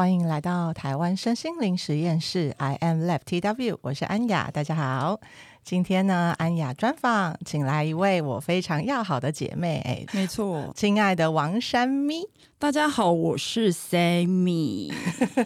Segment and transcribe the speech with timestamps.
[0.00, 5.20] 欢迎来到台湾身心灵实验室，I am Lab TW，我是安雅，大家好。
[5.62, 12.26] 今天呢，安雅专访，请来一位我非常要好的姐妹，哎，没错，亲爱的王珊咪，
[12.58, 14.90] 大家好，我是 Sammy，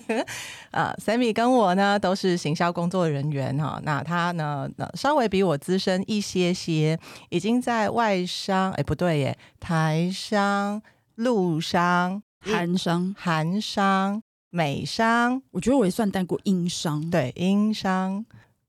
[0.70, 6.96] 呃，Sammy 跟我呢都是行销工作人员哈，那他呢，稍微比我资深一些些，
[7.28, 10.80] 已经在外商，哎，不对耶，台商、
[11.16, 14.22] 陆商、韩商、韩商。
[14.54, 18.24] 美商，我觉得我也算带过英商，对英商，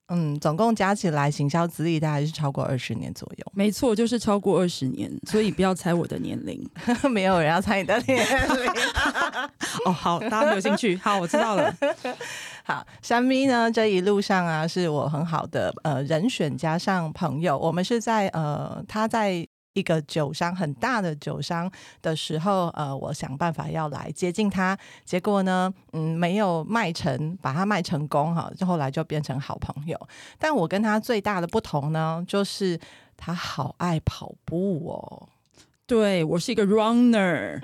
[0.08, 3.46] 嗯，总共加起来行销资历大概是超过二十年左右。
[3.54, 6.68] 没错，就是超过二十年，所以不要猜我的年龄，
[7.12, 8.72] 没有人要猜你的年龄。
[9.86, 11.72] 哦，好，大家没有兴趣，好，我知道了。
[12.66, 19.48] 好，山咪呢，这一路上啊，是我很好的呃人选，加上朋友，我们是在呃他在。
[19.76, 21.70] 一个酒商很大的酒商
[22.02, 30.00] 的时候，呃，我想办法要来接近他，结果呢，嗯，没有卖成，把他卖成功哈，就后来就变成好朋友。
[30.40, 32.80] 但我跟他最大的不同呢，就是
[33.18, 35.30] 他好爱跑步哦。
[35.88, 37.62] 对，我是一个 runner，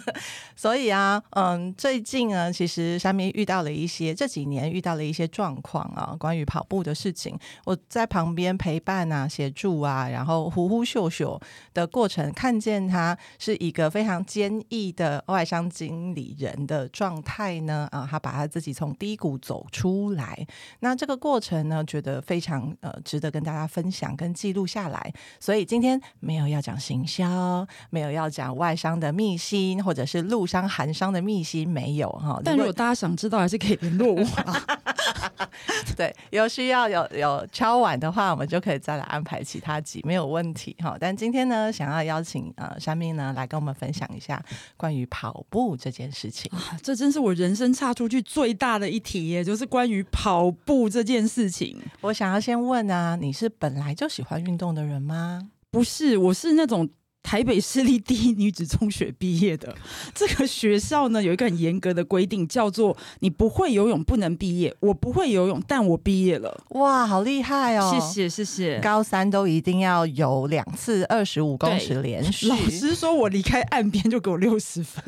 [0.54, 7.34] 所以啊，嗯，最近呢，其实珊咪遇到了一些这几年遇到了一些状况啊，关于跑步的事情，
[7.64, 11.40] 我在旁边陪伴啊、协助啊，然后呼呼秀秀
[11.72, 20.46] 的过程，看见他是一个非常坚毅的外商经理人的状态呢，啊，他把他自己从低谷走出来，
[20.80, 27.61] 那这个过程呢，觉得非常呃值得跟大家分享跟记录下来，所以今天没有要讲行销。
[27.90, 32.40] 没有要讲外商的秘辛，或者是陆商、韩商的秘辛，没有哈。
[32.44, 34.24] 但如果大家想知道，还是可以联络我。
[35.96, 40.96] 对，有需要有有敲碗的话，我们就可以再来安排其他集，没有问题哈。
[40.98, 44.42] 但今天呢，想要邀请呃珊咪呢来跟我们分享一下
[44.76, 46.50] 关于跑步这件事情。
[46.56, 51.78] 啊，这真是我人生岔出去最大的一题耶，就是关于跑步这件事情。
[52.00, 55.48] 我想要先问啊，你是本来就喜欢运动的人吗？
[55.70, 56.88] 不是，我是那种。
[57.22, 59.74] 台北市立第一女子中学毕业的
[60.14, 64.74] 这个学校呢，有一个很严格的规定，叫做你不会游泳不能毕业。
[64.80, 66.62] 我不会游泳，但我毕业了。
[66.70, 67.90] 哇，好厉害哦！
[67.90, 68.80] 谢谢谢谢。
[68.80, 72.48] 高三都一定要游两次二十五公尺连续。
[72.48, 75.02] 老师说我离开岸边就给我六十分，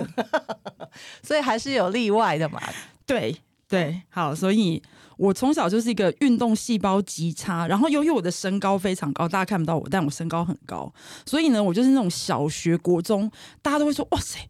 [1.22, 2.62] 所以还是有例外的嘛。
[3.04, 3.36] 对
[3.68, 4.82] 对，好，所以。
[5.16, 10.92] 我从小就是一个运动细胞极差，然后由于我的身高非常高，大家看不到我，但我身高很高，
[11.24, 13.30] 所以呢，我就是那种小学、国中，
[13.62, 14.48] 大家都会说：“哇塞，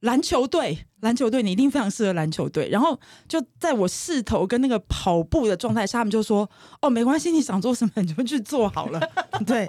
[0.00, 6.48] 篮球队，篮球队，你一定非常适合篮球队。”然后就在我势头跟那个跑步的状态下，他们就说
[6.82, 9.00] ：“哦，没关系，你想做什么你就去做好了。
[9.46, 9.66] ”对，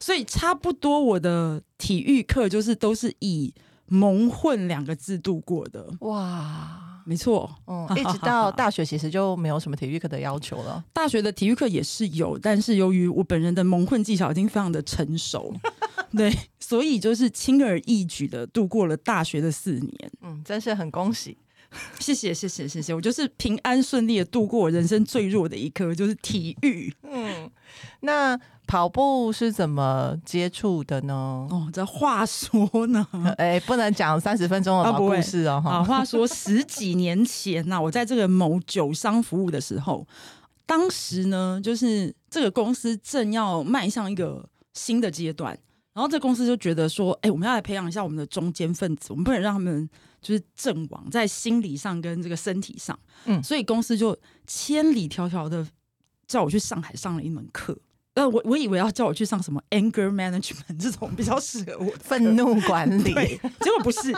[0.00, 3.54] 所以差不多我的体育课就是都是以
[3.86, 5.86] 蒙混两个字度过的。
[6.00, 6.93] 哇。
[7.04, 10.82] 没错，嗯，一直到大学其实就没有什么体育课的要求了。
[10.92, 15.54] 大学的体育课也是有，但是由于我本人的蒙混技巧已经非常的成熟，
[16.16, 20.10] 对，所以就是轻而易举的度过了大学的四年。
[20.22, 21.36] 嗯，真是很恭喜，
[21.98, 26.94] 谢谢，谢谢，谢谢，我就是平安顺利的度过我人生最弱的一科，就是体育。
[27.02, 27.50] 嗯，
[28.00, 28.38] 那。
[28.66, 31.46] 跑步是怎么接触的呢？
[31.50, 35.62] 哦，这话说呢，哎，不能讲三十分钟的故事哦。
[35.66, 40.08] 啊，话说十几年前呐，我在这个某酒商服务的时候，
[40.64, 45.56] 当时呢，就是这个公司正要迈向一个新的阶段，
[45.92, 49.86] 然后这公司就觉得说，哎，我们要来培养一下我们的中间分子，我们不能让他们
[50.22, 55.66] 就是阵亡在心理上跟这个身体上，嗯，所以公司就千里迢迢的
[56.26, 57.78] 叫我去上海上了一门课。
[58.14, 64.16] 呃，我我以为要叫我去上什么 anger management 这种比较适合我愤怒管理，结果不是，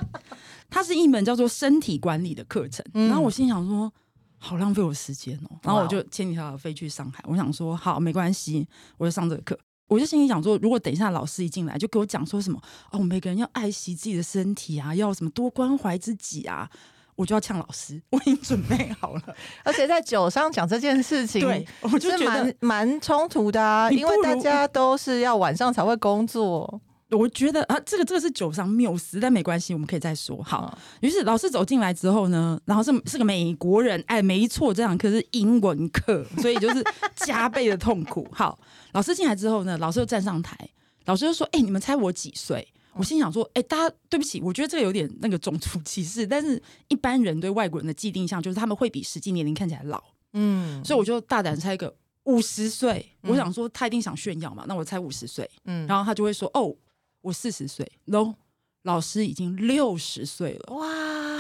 [0.68, 2.84] 它是一门叫做身体管理的课程。
[2.92, 3.90] 嗯、然后我心想说，
[4.36, 5.58] 好浪费我时间哦。
[5.62, 8.68] 然后我就千里迢迢飞去上海，我想说，好，没关系，
[8.98, 9.58] 我就上这个课。
[9.88, 12.60] 我就心里想说，如果等一下老师一进来就给我讲说什么
[12.90, 16.68] 哦，每个人要爱惜自己的身体啊，要什么多关怀自己啊。
[17.16, 19.22] 我就要呛老师，我已经准备好了。
[19.64, 26.80] 而且在酒上讲这件事情，对，我就觉得蛮冲突的啊，因为大家都是要晚上才会工作。
[27.10, 30.42] 我觉得啊，这个这个是酒商谬思，但没关系，我们可以再说。
[30.42, 36.84] 好，于是老师走进来之后呢，然后是是个美国人，哎，没错，这堂课是英文课，所以就是
[37.14, 38.26] 加倍的痛苦。
[38.32, 38.58] 好，
[38.92, 40.56] 老师进来之后呢，老师又站上台，
[41.04, 42.66] 老师就说：“哎，你们猜我几岁？”
[42.96, 50.02] 我心想说，哎、欸，大家对不起，我觉得这个有点那个种族歧视，但是一般人对外国人的既定印象就是他们会比实际年龄看起来老，
[50.32, 51.94] 嗯，所以我就大胆猜一个
[52.24, 56.74] 五十岁，我想说他一定想炫耀嘛，那我猜五十岁，嗯，然后他就会说，哦，
[57.20, 58.34] 我四十岁，no。
[58.82, 60.86] 老师已经六十岁了，哇！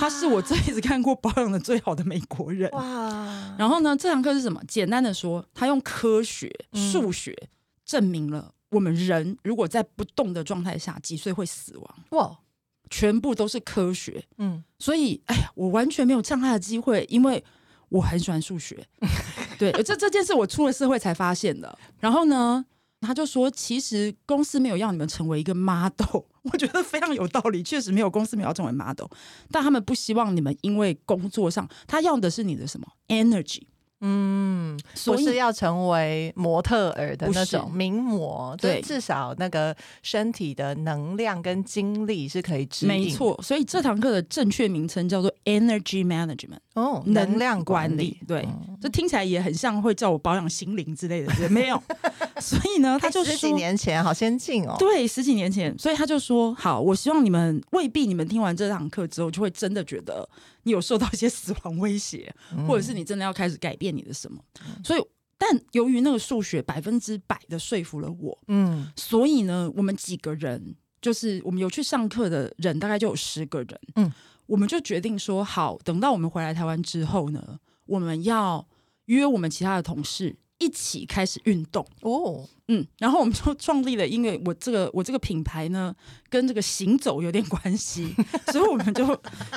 [0.00, 3.54] 他是我这辈子看过保养的最好的美国人，哇！
[3.56, 4.60] 然后呢，这堂课是什么？
[4.66, 7.48] 简单的说，他用科学、数学
[7.84, 11.94] 证明了我们人如果在不动的状态下，几岁会死亡？
[12.10, 12.38] 哇！
[12.88, 14.62] 全部都是科学，嗯。
[14.78, 17.42] 所以，哎呀，我完全没有呛他的机会，因为
[17.88, 18.86] 我很喜欢数学。
[19.58, 21.76] 对，这这件事我出了社会才发现的。
[21.98, 22.64] 然后呢？
[23.02, 27.62] 他就说：“其实公司没有要你们成为一个 model， 我觉得非常有道理。
[27.62, 29.06] 确实没有公司没有要成为 model，
[29.50, 33.64] 但他们不希望你们因为工作上，他要的是你的什么 energy。”
[34.00, 42.86] 嗯，不是要成为模特儿的那种名模，对，至少那个身体的能量跟精力是可以支。
[42.86, 48.20] 没错，所以这堂课的正确名称叫做 Energy Management，哦，能量管理。
[48.28, 48.46] 对，
[48.80, 51.82] 这听起来也很像会叫我保养心灵之类的，对，没有。
[52.38, 60.28] 所以呢，他就十几年前好先进哦，对，十几年前，所以他就说，好，我希望你们未必你们听完这堂课之后就会真的觉得。
[60.66, 62.34] 你有受到一些死亡威胁，
[62.66, 64.42] 或者是你真的要开始改变你的什么？
[64.66, 65.02] 嗯、所以，
[65.38, 74.12] 但由于那个数学百分之百的说服了我，嗯，所以呢，我们几个人，就是我们有去上课的人，大概就有十个人，嗯，
[74.46, 78.66] 我们就决定说，好，等到我们回来台湾之后呢，我们要
[79.04, 82.48] 约我们其他的同事一起开始运动哦。
[82.68, 85.94] 嗯，然后我们就创立了，因为我这个我这个品牌呢，
[86.28, 88.12] 跟这个行走有点关系，
[88.50, 89.06] 所以我们就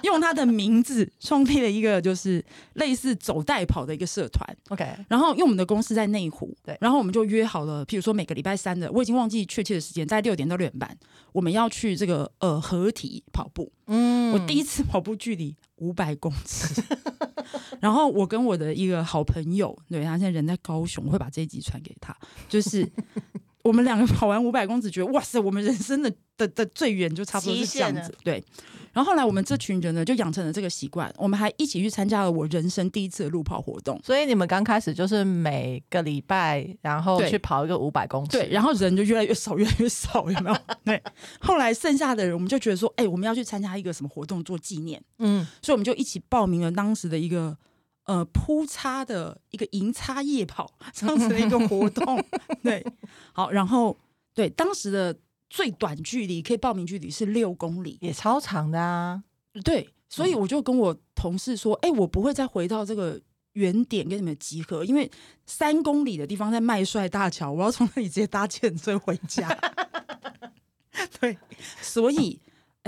[0.03, 2.43] 用它的名字创立了一个就是
[2.73, 4.47] 类似走带跑的一个社团。
[4.67, 10.95] OK，然后因为我们的公司在内湖，对，然后我们就约好了，譬如说每个礼拜三的，我已经忘记确切的时间，在六点到六点半，
[11.31, 13.71] 我们要去这个呃合体跑步。
[13.89, 16.81] 嗯，我第一次跑步距离五百公尺，
[17.81, 22.15] 然后我跟我的一个好朋友，对，他现在人在高雄，我会把这一集传给他，
[22.47, 22.87] 就是。
[23.61, 28.17] 我们两个跑完五百公尺，觉得哇塞，我们人生的的的最远就差不多是这样子。
[28.23, 28.41] 对，
[28.93, 31.13] 然后后来我们这群人呢，就养成了这个习惯。
[31.17, 33.99] 我们还一起去参加了我人生第一次的路跑活动。
[34.03, 38.37] 所以你们刚开始就是每个礼拜，然后去跑一个五百公尺。
[38.37, 40.57] 对，然后人就越来越少，越来越少，有没有？
[40.85, 41.01] 对。
[41.39, 45.01] 后来剩下的人，我们就觉得说，哎、欸，我们要去参加一个什么活动做纪念。
[45.19, 47.57] 嗯，所以我们就一起报名了当时的一个。
[48.05, 52.19] 呃，铺擦的一个银擦夜跑这样子的一个活动，
[52.63, 52.83] 对，
[53.33, 53.95] 好，然后
[54.33, 55.15] 对当时的
[55.49, 59.23] 最短距离可以报名距离是六公里，也超长的啊。
[59.63, 63.19] 对，所以我就跟我同事说，哎、嗯欸，我不会再回到这个
[63.53, 65.09] 原点跟你们集合，因为
[65.45, 69.57] 三公里的地方在麦帅大桥，我要从那里直接搭 计程车回家。
[71.19, 71.37] 对，
[71.81, 72.39] 所以。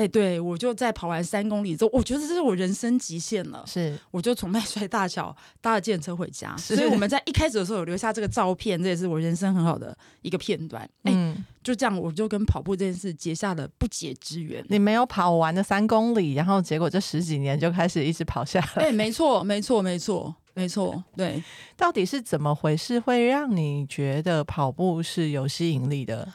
[0.01, 3.63] 哎、欸，对，我就在跑完三公里之后，我觉得这是我人生极限了。
[3.68, 6.57] 是，我就从麦帅大桥搭了计程车回家。
[6.57, 10.81] 所以我们在一开始的时候有留下这个照片，这也是我人生很好的一个片段。
[11.03, 14.65] 哎、嗯欸，就这样，我就跟跑步这件事结下了不解之缘。
[14.69, 18.81] 你没有跑完的三公里，然后结果这十几年就开始一直跑下来。
[18.81, 21.03] 哎、欸，没错，没错，没错，没错。
[21.15, 21.44] 对，
[21.77, 26.27] 到底是怎么回事，会让你觉得跑步是有吸引力的？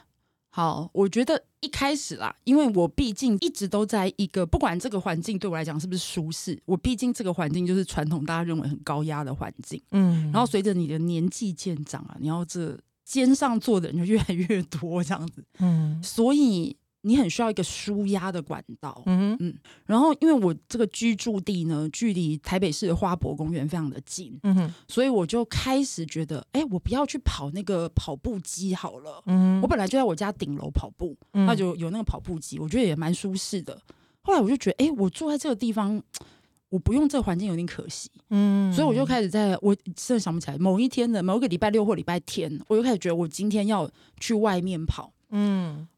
[0.50, 16.76] 好，我觉得一开始啦，因为我毕竟一直都在一个不管这个环境对我来讲是不是舒适，我毕竟这个环境就是传统大家认为很高压的环境，嗯，然后随着你的年纪渐长啊，你要这肩上坐的人就越来越多这样子，嗯，所以。
[17.06, 33.80] 你很需要一个舒压的管道，嗯嗯，然后因为我这个居住地呢，距离台北市的花博公园非常的近，嗯哼，所以我就开始觉得，哎，我不要去跑那个跑步机好了，嗯，我本来就在我家顶楼跑步，那就有那个跑步机，我觉得也蛮舒适的。
[34.22, 36.02] 后来我就觉得，哎，我住在这个地方，
[36.70, 45.95] 我不用这个环境有点可惜，嗯，所以我就开始在，我真的想不起来某一天的某一个礼拜六或礼拜天，我就开始觉得我今天要去外面跑，嗯，这。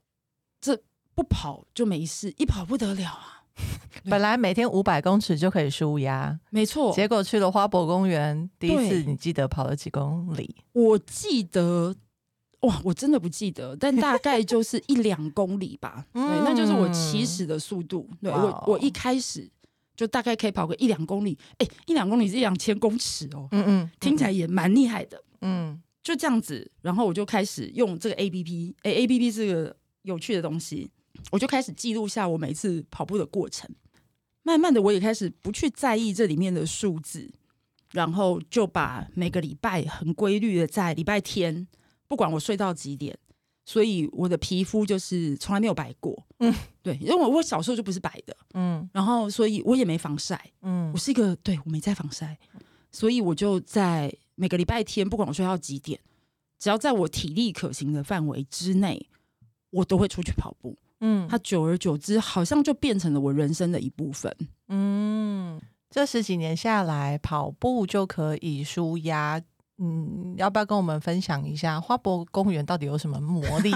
[1.18, 3.42] 不跑就没事，一跑不得了啊！
[4.08, 6.92] 本来每天五百公尺就可以舒压，没错。
[6.94, 10.54] 结果去了花博公园，第一次你记得跑了几公里？
[10.74, 11.92] 我记得，
[12.60, 16.06] 哇，我真的不记得，但大概就是一两公里吧。
[16.14, 18.08] 对，那就是我起始的速度。
[18.22, 19.50] 对，我，我一开始
[19.96, 21.36] 就大概可以跑个一两公里。
[21.56, 23.48] 哎，一两公里是一两千公尺哦。
[23.50, 25.20] 嗯嗯，听起来也蛮厉害的。
[25.40, 28.74] 嗯，就这样子，然后我就开始用这个 APP。
[28.82, 30.88] 哎，APP 是个有趣的东西。
[31.30, 33.68] 我就开始记录下我每次跑步的过程，
[34.42, 37.30] 慢慢的我也开始不去在意这里面的数字，
[37.92, 41.66] 然后就把每个礼拜很规律的在礼拜天，
[42.06, 43.18] 不管我睡到几点，
[43.64, 52.38] 所以我的皮肤就是从来没有白过，嗯， 对，因为我小时候就不是白的，嗯，然后所以我也没防晒，嗯，我是一个对我没在防晒，
[52.90, 56.00] 所以我就在每个礼拜天，不管我睡到几点，
[56.58, 59.06] 只要在我体力可行的范围之内，
[59.70, 60.76] 我都会出去跑步。
[61.00, 64.34] 嗯，它久而久之好像就变成了我人生的一部分。
[64.68, 69.40] 嗯，这十几年下来，跑步就可以舒压。
[69.80, 73.70] 嗯，要不要跟我们分享一下花博公园到底有什么魔力？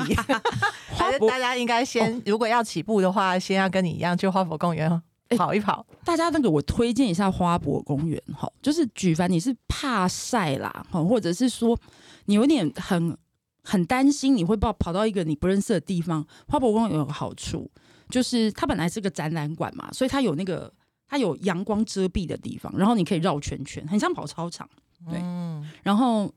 [0.97, 5.01] 还是大家应该先，哦、如果要起步的话，先要跟你一样去花博公园
[5.37, 5.87] 跑一跑。
[6.05, 11.79] 大家那个，我推荐一下花博公园哈，就是举凡你是怕晒啦，或者是说
[12.25, 13.17] 你有点很
[13.63, 17.71] 很担心你会跑跑到一个你不认识的地方，花博公园有个好处，
[18.09, 20.73] 就是它本来是个展览馆嘛，所以它有那个
[21.07, 24.69] 它有阳光遮蔽的地方，然后你可以绕圈圈，很像跑操场。
[25.09, 26.33] 对，嗯、然后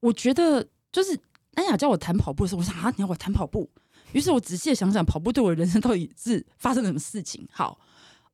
[0.00, 1.18] 我觉得就是
[1.54, 3.70] 安雅叫我谈跑步的时候，我想啊，你要我谈跑步？
[4.12, 7.46] 于是我仔细的想想，跑步对我的人生到底是发生了什么事情？
[7.50, 7.78] 好，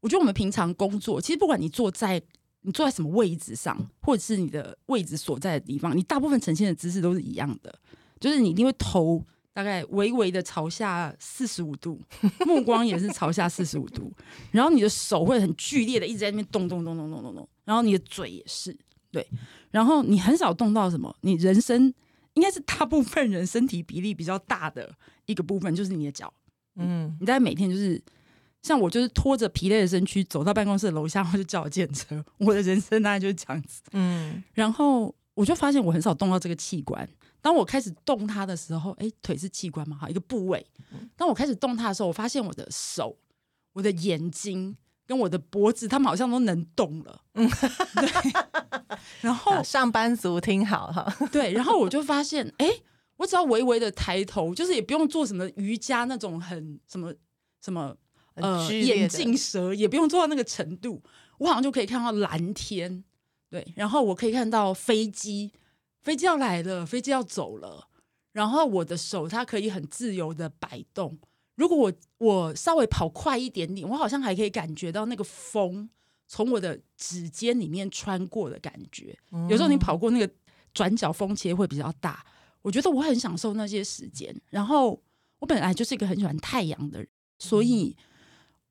[0.01, 2.21] 我觉得我们平常工作，其实不管你坐在
[2.63, 7.79] 你坐在什么位置上，或者是你的位置所在的地方，你大部分呈现的姿势都是一样的，
[8.21, 12.01] 就是你一定会头大概微微的朝下四十五度，
[12.47, 14.13] 目光也是朝下四十五度，
[14.51, 18.77] 然后你的手会很剧烈的一直在那边动动动动动动动，然后你的嘴也是。
[19.11, 19.27] 对，
[19.71, 21.93] 然后你很少动到什么，你人生
[22.35, 24.95] 应该是大部分人身体比例比较大的
[25.25, 26.31] 一个部分，就是你的脚。
[26.77, 28.01] 嗯，你在每天就是
[28.61, 32.23] 像我，就是拖着疲累的身躯走到办公室的楼下，我就叫我健车。
[32.37, 33.81] 我的人生大概就是这样子。
[33.93, 37.09] 嗯，然后我就发现我很少动到这个器官。
[37.41, 40.67] 当我开始动它的时候，哎，腿是器官嘛，哈，一个部位。
[41.17, 43.17] 当我开始动它的时候，我发现我的手、
[43.73, 44.77] 我的眼睛。
[45.09, 47.23] 跟我的脖子，他们好像都能动了。
[47.33, 47.49] 嗯，
[47.95, 48.33] 对。
[49.23, 51.51] 然后 上班族听好哈，对。
[51.55, 52.69] 然后我就发现，哎，
[53.17, 57.11] 我只要微微的抬头，就是也不用做什么瑜伽那种很什么
[57.65, 57.97] 什么
[58.35, 61.03] 呃眼镜蛇，也不用做到那个程度，
[61.39, 63.03] 我好像就可以看到蓝天。
[63.49, 65.51] 对，然后我可以看到飞机，
[66.03, 67.89] 飞机要来了，飞机要走了。
[68.33, 71.19] 然后我的手，它可以很自由的摆动。
[71.57, 75.89] 如果我我稍微跑快一点点，我好像还可以感觉到那个风
[76.29, 79.19] 从我的指尖里面穿过的感觉。
[79.49, 80.33] 有时候你跑过那个
[80.73, 82.25] 转角风切会比较大，
[82.63, 84.33] 我觉得我很享受那些时间。
[84.51, 85.03] 然后
[85.41, 87.09] 我本来就是一个很喜欢太阳的人，
[87.41, 87.97] 所以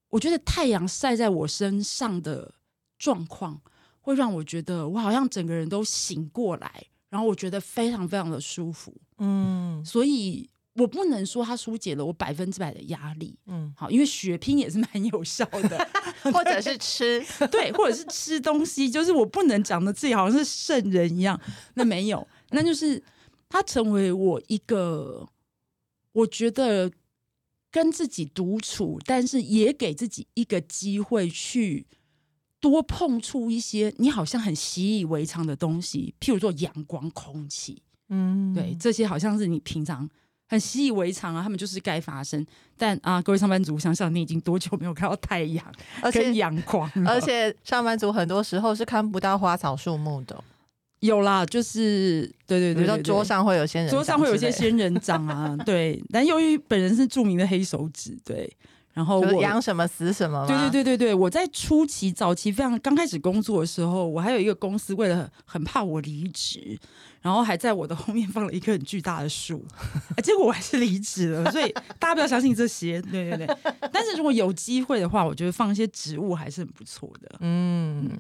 [0.10, 2.53] 我觉得太阳晒在我身上的
[2.98, 3.62] 状况
[4.00, 8.95] 会让我觉得我好像整个人都醒过来，然后我觉得非常非常的舒服。
[9.17, 10.49] 嗯，所以。
[10.79, 15.89] 我不能说它疏解了我百分之百的压力，嗯，好，因为血拼也是蛮有效的，
[16.31, 21.41] 或者是吃，对，或者是吃东西，就是我不能讲的自己好像是圣人一样，
[21.73, 23.03] 那没有，那就是
[23.49, 25.27] 它成为我一个，
[26.11, 26.91] 我觉得
[27.71, 31.87] 跟自己独处，但是也给自己一个机会去
[32.59, 40.09] 多碰触一些你好像很习以为常的东西，譬如说阳光、空气，嗯，对，这些好像是你平常。
[40.49, 42.45] 很习以为常啊，他们就是该发生。
[42.77, 45.65] 但啊，各位上班族，想想你已经多久没有看到太阳
[46.13, 47.11] 跟阳光了？
[47.11, 50.41] 而且上班族很多时候是看不到花草树木的。
[51.01, 55.53] 有啦，就是对对对，对，对，比如说桌上会有仙人，桌上会有一些仙人掌啊。
[55.65, 58.49] 对，但由于本人是著名的黑手指，对。
[58.98, 60.44] 然后我养什么死什么。
[60.48, 66.75] 对对对对对，我在初期早期非常刚开始工作的时候，我还有一个公司为了很怕我离职，
[67.22, 69.63] 然后还在我的后面放了一棵很巨大的树，
[70.24, 71.51] 结 果我还是离职了。
[71.51, 73.58] 所以大家不要相信这些，对对对。
[73.94, 77.38] 但是如果有机会的话，我觉得放一些植物还是很不错的。
[77.42, 78.20] 嗯，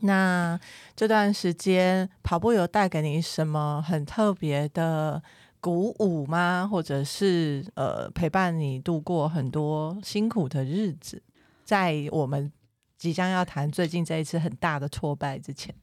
[0.00, 0.58] 那
[0.96, 5.22] 这段时间跑步有带给你什么很特别的？
[5.60, 6.68] 鼓舞吗？
[6.70, 11.22] 或者是呃，陪伴你度过很多辛苦的日子，
[11.64, 12.52] 在我们
[12.96, 15.74] 即将要谈最近这一次很大的挫败之前，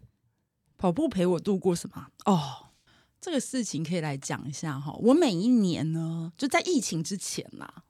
[0.77, 2.08] 跑步陪我度过什么？
[2.25, 2.67] 哦，
[3.20, 4.94] 这个事情可以来讲一下哈。
[5.00, 7.84] 我每一年呢，就在疫情之前啦，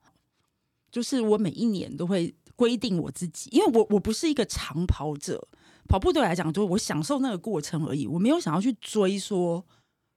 [0.92, 5.48] 就是我每一年都会规定我自己，因为我我不是一个长跑者，
[5.88, 9.64] 跑步对我来讲就是我享受那个过程而已，我没有想要去追说，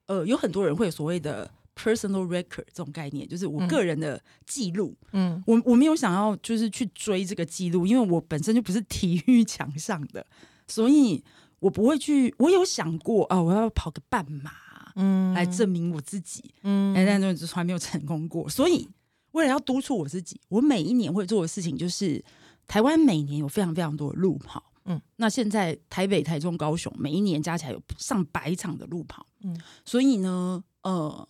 [0.07, 1.51] 呃，有很多人会有所谓的。
[1.79, 4.97] Personal record 这种概念就是我个人的记录。
[5.13, 10.27] 嗯，我我没有想要就是去追这个记录，因为我本身就不是体育 强项的，
[10.67, 11.23] 所以
[11.61, 12.35] 我不会去。
[12.39, 14.51] 我有想过啊，我要跑个半马，
[14.97, 18.49] 嗯，来证明我自己，嗯，但是从来没有成功过。
[18.49, 18.89] 所以
[19.31, 22.21] 为了要督促我自己，我每一年会做的事情就是，
[22.67, 31.29] 台湾每年有非常非常多的路跑，嗯，那现在台北、台中、高雄每一年加起来有上百场的路跑，嗯，所以呢，呃。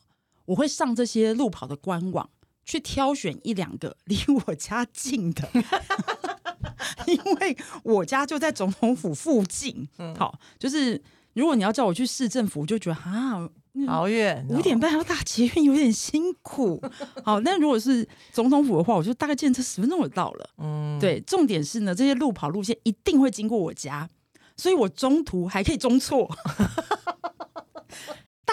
[0.48, 2.28] 我会上这些路跑的官网
[2.64, 5.48] 去挑选一两个 离我家近的，
[7.06, 9.88] 因为我家就在总统府附近。
[10.16, 11.00] 好，就是
[11.34, 13.48] 如果你要叫我去市政府，我就觉得啊，
[13.86, 16.82] 好远，五点半要搭捷运有点辛苦。
[17.22, 20.50] 好，那如果是总统府的话，我就大概见车十分钟就到了。
[20.58, 24.08] 嗯，对，重点是呢，这些路跑路线一定会经过我家，
[24.56, 26.34] 所以我中途还可以中错。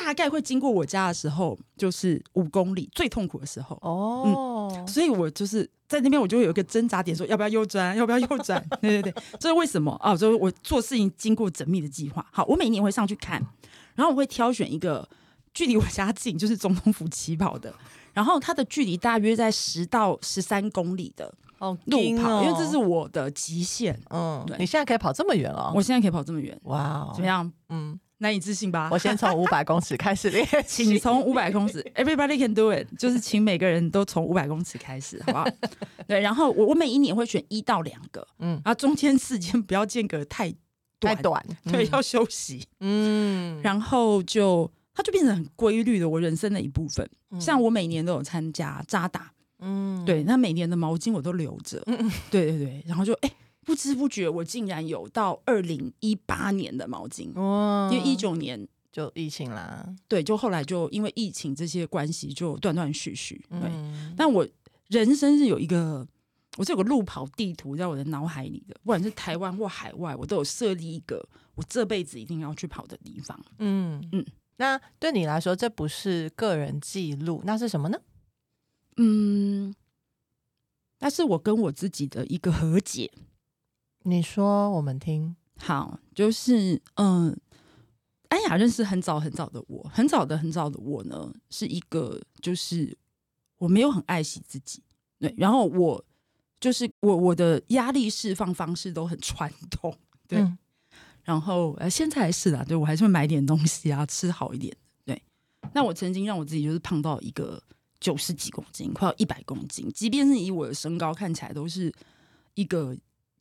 [0.04, 8.62] 大概会经过我家的时候，就是五公里最痛苦的时候哦、嗯，所以我就是在那边，我就会有一个挣扎点，说要不要右转，要不要右转？
[8.82, 10.14] 对对对，这是为什么啊？
[10.18, 12.26] 就是我做事情经过缜密的计划。
[12.34, 13.42] 好，我每年会上去看，
[13.96, 15.08] 然后我会挑选一个
[15.54, 17.74] 距离我家近，就是总统府起跑的，
[18.14, 23.98] 然后它的距离大约在十到十三公里的哦路跑，哦，因为这是我的极限。
[24.10, 25.72] 嗯，对，你现在可以跑这么远哦？
[25.74, 27.50] 我现在可以跑这么远，哇，怎么样？
[27.70, 27.98] 嗯。
[28.20, 28.90] 难以置信吧？
[28.92, 35.46] 我先从五百公尺开始练， 请从五百公尺，Everybody can do it，就是请每个人都从五百公尺开始，好不好？
[36.08, 40.54] 对，然后我我每一年会选一到两个，嗯，然后中间时间不要间隔太
[41.00, 47.08] 短太短， 对，要休息，嗯，然后就它就变成很规律的我人生的一部分。
[47.40, 49.30] 像我每年都有参加扎打，
[49.60, 53.28] 嗯，对，那每年的毛巾我都留着，嗯，对对对，然后就哎。
[53.28, 63.44] 欸不知不觉，我竟然有到二零一八年的毛巾，哦，因为一九年就疫情啦，对，就后来就因为疫情这些关系，就断断续续。
[63.50, 64.48] 对，嗯，但我
[64.88, 66.08] 人生是有一个，
[66.58, 73.38] 我是有个路跑地图在我的脑海里的，不管是台湾或海外，我都有设立一个我这辈子一定要去跑的地方。
[73.58, 74.24] 嗯嗯，
[74.58, 77.98] 那对你来说，这不是个人记录，那是什么呢？
[78.98, 79.74] 嗯，
[81.00, 83.12] 那是我跟我自己的一个和解。
[84.08, 85.36] 你说，我们听。
[85.58, 87.36] 好，就是嗯，
[88.30, 92.96] 安雅认识很早很早的我，很早的很早的我呢，是一个就是
[93.58, 94.84] 我没有很爱惜自己，
[95.18, 96.06] 对，然后我
[96.60, 100.56] 就是我我的压力释放方式都很传统，对，嗯、
[101.24, 105.20] 然后呃现在还是啦，对我还是会买点东西啊，吃好一点，对，
[105.74, 107.60] 那我曾经让我自己就是胖到一个
[108.00, 111.92] 九十几公斤，快要一百公斤，即便是以我的身高看起来都是
[112.54, 112.96] 一个。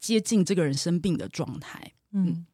[0.04, 2.44] 接近这个人生病的状态，嗯，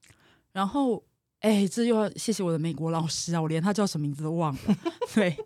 [0.52, 1.02] 然后，
[1.40, 4.78] 哎，这又要谢谢我的美国老师啊，我连他叫什么名字都忘了。
[5.12, 5.36] 对，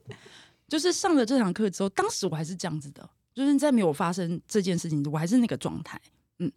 [0.68, 5.98] 就是上了这堂课之后，当时我还是这样子的，就是在没有发生这件事情，我还是那个状态，
[6.40, 6.52] 嗯。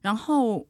[0.00, 0.66] 然后，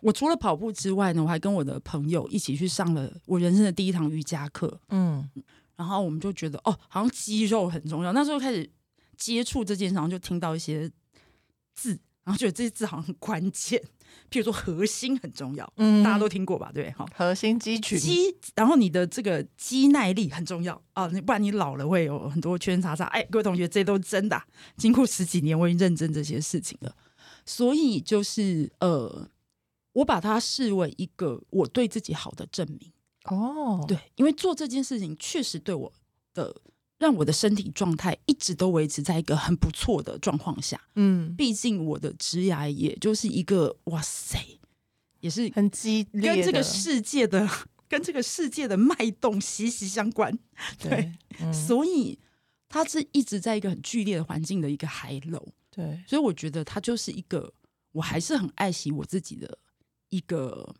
[0.00, 5.28] 我除了跑步之外呢，我还跟我的朋友一起去上了我人生的第一堂瑜伽课，嗯。
[5.76, 8.14] 然后我们就觉得，哦，好像肌肉很重要。
[8.14, 8.70] 那时候开始
[9.18, 10.90] 接触这件事，然后就听到一些
[11.74, 11.98] 字。
[12.24, 13.80] 然后觉得这些字好像很关键，
[14.30, 16.70] 譬如说核心很重要，嗯，大家都听过吧？
[16.72, 23.04] 对，哈，核心肌群，肌，然后你的这个肌耐力很重要啊，你不然你老了会有很多圈叉叉。
[23.06, 24.46] 哎，各位同学，这都是真的啊。
[24.76, 26.94] 经过十几年，我已经认证这些事情了，
[27.44, 29.28] 所以就是呃，
[29.94, 32.92] 我把它视为一个我对自己好的证明。
[33.24, 35.92] 哦，对，因为做这件事情确实对我
[36.34, 36.54] 的。
[37.02, 40.80] 让我的身体状态一直都维持在一个很不错的状况下。
[40.94, 44.38] 嗯，毕竟我的职涯也就是一个哇塞，
[45.18, 47.48] 也是很激烈，跟这个世界的
[47.88, 50.38] 跟这个世界的脉动息息相关。
[50.78, 51.12] 对，
[51.52, 52.16] 所以
[52.68, 55.44] 他是一直在一个很剧烈的环境的一个海楼。
[55.72, 57.52] 对，所以我觉得他就是一个
[57.90, 59.58] 我还是很爱惜我自己的
[60.10, 60.72] 一个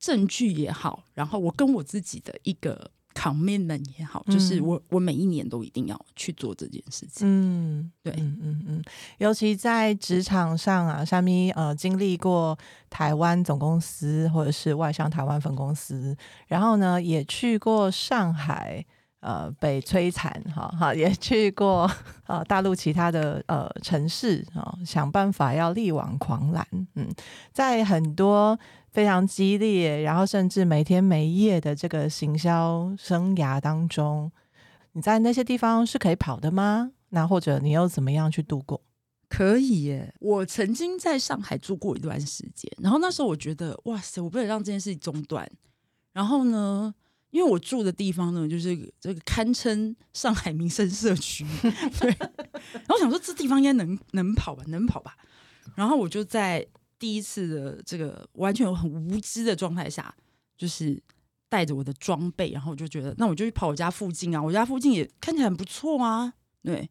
[0.00, 2.90] 证据也好，然后我跟我自己的一个。
[3.14, 7.26] Commitment 也好，就是我、嗯、我每一年都一定要去做这件事情。
[7.26, 8.82] 嗯，对，嗯嗯嗯，
[9.18, 12.58] 尤其在职场上啊，虾米呃经历过
[12.90, 16.16] 台湾总公司或者是外商台湾分公司，
[16.48, 18.84] 然后呢也去过上海
[19.20, 21.90] 呃被摧残哈哈，也去过
[22.26, 26.66] 呃大陆其他的呃城市啊、呃，想办法要力挽狂澜。
[26.94, 27.08] 嗯，
[27.52, 28.58] 在很多。
[28.94, 34.30] 非常激烈，然后甚至每天没夜的这个行销生涯当中，
[34.92, 36.92] 你在那些地方是可以跑的吗？
[37.08, 38.80] 那或者你又怎么样去度过？
[39.28, 45.50] 可以耶，我曾经在上海住过一段时间，然后那时候我觉得，哇塞，我不能让这件事情中断。
[46.12, 46.94] 然后呢，
[47.30, 51.44] 因为我住的地方呢，就是这个堪称上海民生社区，
[51.98, 52.16] 对。
[52.20, 55.16] 然后想说，这地方应该能能跑吧，能跑吧。
[55.74, 56.64] 然后我就在。
[57.04, 60.14] 第一次的这个完全很无知的状态下，
[60.56, 60.98] 就是
[61.50, 66.88] 带着我的装备，然后我就觉得，那我就去跑我家附近啊，我家附近也看起来很不错啊，对，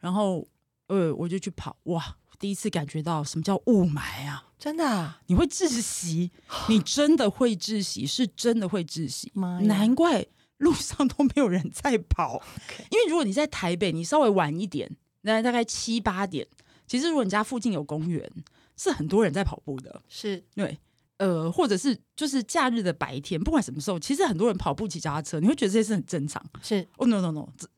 [0.00, 0.44] 然后
[0.88, 6.32] 呃，我就去跑，哇，第一次感觉到什么叫雾霾啊，真的啊，你会窒息，
[6.68, 9.30] 你真的会窒息，是真的会窒息，
[9.68, 12.86] 难怪路上都没有人在跑，Okay.
[12.90, 14.90] 因为如果你在台北，你稍微晚一点，
[15.20, 16.44] 那大概七八点，
[16.88, 18.28] 其实如果你家附近有公园。
[18.76, 20.78] 是很多人在跑步的，是对。
[21.18, 26.44] 呃，或者是就是假日的白天，不管什么时候，其实很多人跑步、骑脚踏车，你会觉得这些是很正常。
[26.60, 27.68] 是哦、oh,，no no no，这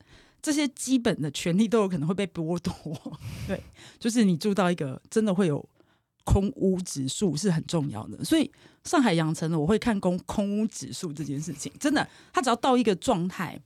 [0.40, 2.72] 这些基本的权利都有可能会被剥夺。
[3.46, 3.62] 对，
[3.98, 5.62] 就是你住到一个真的会有
[6.24, 8.50] 空屋指数是很重要的，所以
[8.85, 13.61] 上海养成了我会看空空屋指数这件事情，真的，它只要到一个状态。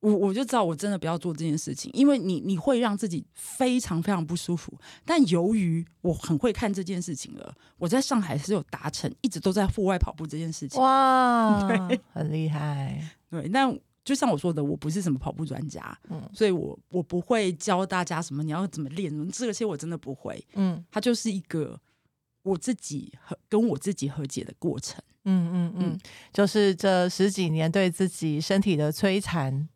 [0.00, 4.72] 我我就知道我真的不要做这件事情，因为你你会让自己非常非常不舒服。
[5.04, 10.80] 但由于我很会看这件事情了，我在上海是有达成，一直都在户外跑步这件事情。
[10.80, 12.98] 哇， 对，很厉害。
[13.30, 13.70] 对，那
[14.02, 20.42] 就像我说的，我不是什么跑步专家，嗯，所以我我不会教大家什么你要怎么练，这些我真的不会。
[20.54, 21.78] 嗯，它就是一个
[22.42, 24.98] 我自己和跟我自己和解的过程。
[25.26, 26.00] 嗯嗯嗯，
[26.32, 29.68] 就是这十几年对自己身体的摧残。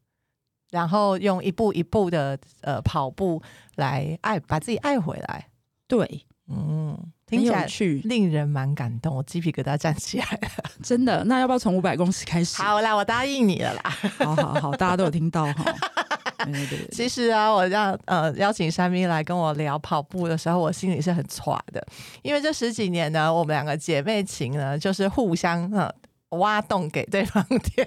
[0.74, 3.40] 然后用一步一步的呃跑步
[3.76, 5.46] 来爱把自己爱回来，
[5.86, 7.64] 对，嗯，听起来
[8.02, 10.48] 令人蛮感动，我鸡皮疙瘩站起来了，
[10.82, 11.22] 真的。
[11.26, 12.60] 那要不要从五百公尺开始？
[12.60, 13.82] 好啦，我答应你了啦。
[14.18, 15.64] 好好好，大家都有听到哈。
[16.44, 16.88] 对对对。
[16.88, 21.86] 其实啊，我让呃邀请珊咪来跟我聊跑步的时候，我心里是很挫的，
[22.22, 25.88] 因为这十几年呢，我们两个姐妹情呢，就是互相呃
[26.30, 27.86] 挖洞给对方跳。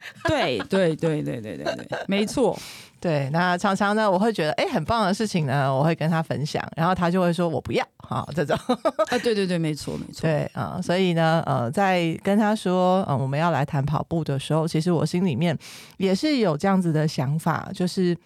[0.28, 2.58] 对对对对对对对，没错。
[3.00, 8.56] 对，那常常呢，我会觉得哎，很棒的事情呢，我会跟他分享，然后他就会说我不要，好这种。
[9.10, 10.22] 啊，对对对，没错没错。
[10.22, 15.56] 对啊，呃，所以呢，呃，在跟他说，嗯，呃，我们要来谈跑步的时候，其实我心里面
[15.98, 18.16] 也是有这样子的想法，就是。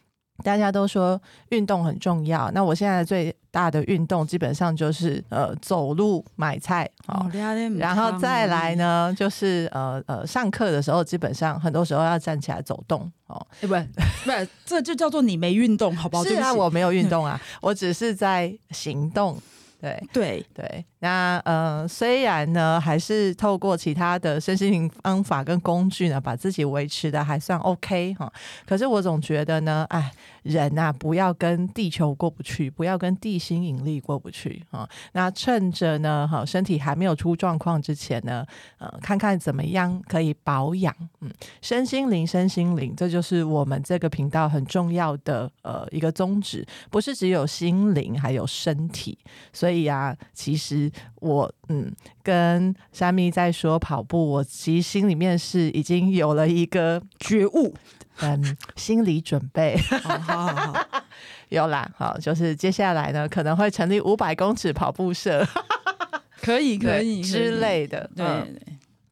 [0.43, 7.31] 大家都说运动很重要，那我现在最大的运动基本上就是呃走路买菜，哦，
[7.79, 16.25] 然后再来呢就是呃呃上课的时候，基本上很多时候要站起来走动哦，欸、不不，这就叫做你没运动，好不好？
[16.25, 19.39] 是啊，我没有运动啊，我只是在行动。
[19.81, 20.47] 对 对。
[20.55, 28.33] 对，那呃，虽然呢，还是透过其他的身心灵方法跟工具呢，把自己维持的还算 OK 哈。
[28.65, 30.12] 可是我总觉得呢，哎，
[30.45, 34.88] 人呐、不要跟地球过不去，不要跟地心引力过不去啊。
[35.11, 38.47] 那趁着呢，哈，身体还没有出状况之前呢，
[38.79, 41.29] 呃，看看怎么样可以保养，嗯，
[41.61, 49.19] 身心灵，身心灵，这就是我们这个频道很重要的呃一个宗旨，不是只有心灵，还有身体，
[49.53, 57.75] 所以啊，其实我嗯，跟珊咪在说跑步，我其实心里面是已经有了一个觉悟，
[58.21, 59.77] 嗯，心理准备。
[60.03, 60.87] 好好好，
[61.51, 65.47] 有啦，好，就是接下来呢，可能会成立五百公尺跑步社，
[66.43, 68.63] 可以可以之类的，对对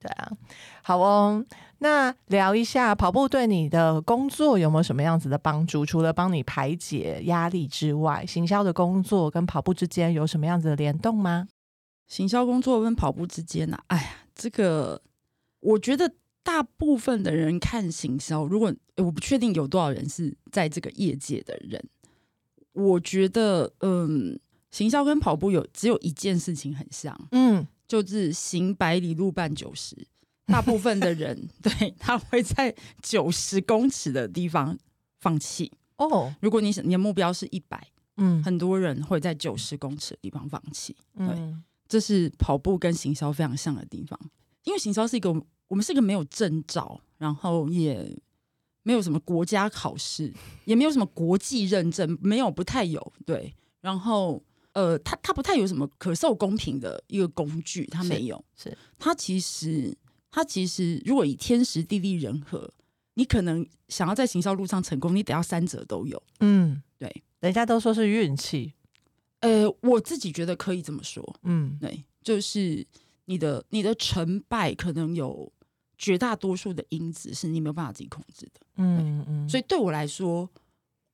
[0.00, 0.30] 对啊，
[0.82, 1.44] 好哦。
[1.82, 5.86] 那聊一下跑步对你的工作有没有什么样子的帮助？
[5.86, 11.48] 除了帮你排解压力之外，行销的工作跟跑步之间有什么样子的联动吗？
[12.10, 13.84] 行销工作跟跑步之间呢、啊？
[13.86, 15.00] 哎呀，这个
[15.60, 21.82] 我觉得大部分的人看行销，如果我不确定有多少人是在这个业界的人，
[22.72, 24.38] 我觉得嗯，
[24.70, 29.96] 行销跟跑步有只有一件事情很像，嗯，就是行百里路半九十。
[30.46, 34.76] 大部分的人 对他会在九十公尺的地方
[35.20, 36.34] 放弃哦。
[36.40, 40.96] 如果你你的目标是一百，嗯，很多人会在九十公尺的地方放弃。
[41.16, 44.18] 对，嗯，这是跑步跟行销非常像的地方。
[44.64, 45.30] 因为行销是一个
[45.68, 48.16] 我们是一个没有证照，然后也
[48.82, 50.32] 没有什么国家考试，
[50.64, 53.12] 也没有什么国际认证，没有不太有。
[53.26, 58.42] 对，然后呃，它它不太有什么可受公平的一个工具，它没有。
[58.56, 59.94] 是，是它其实。
[60.32, 62.72] 它其实，如果以天时地利人和，
[63.14, 66.22] 你可能想要在行销路上成功，你得要三者都有。
[66.38, 68.72] 嗯，对，人家都说是运气，
[69.40, 71.36] 呃，我自己觉得可以这么说。
[71.42, 72.86] 嗯，对，就是
[73.26, 75.52] 你的你的成败，可能有
[75.98, 78.60] 绝大多数的因子是你没有办法自己控制的。
[78.76, 80.48] 嗯嗯，所以对我来说，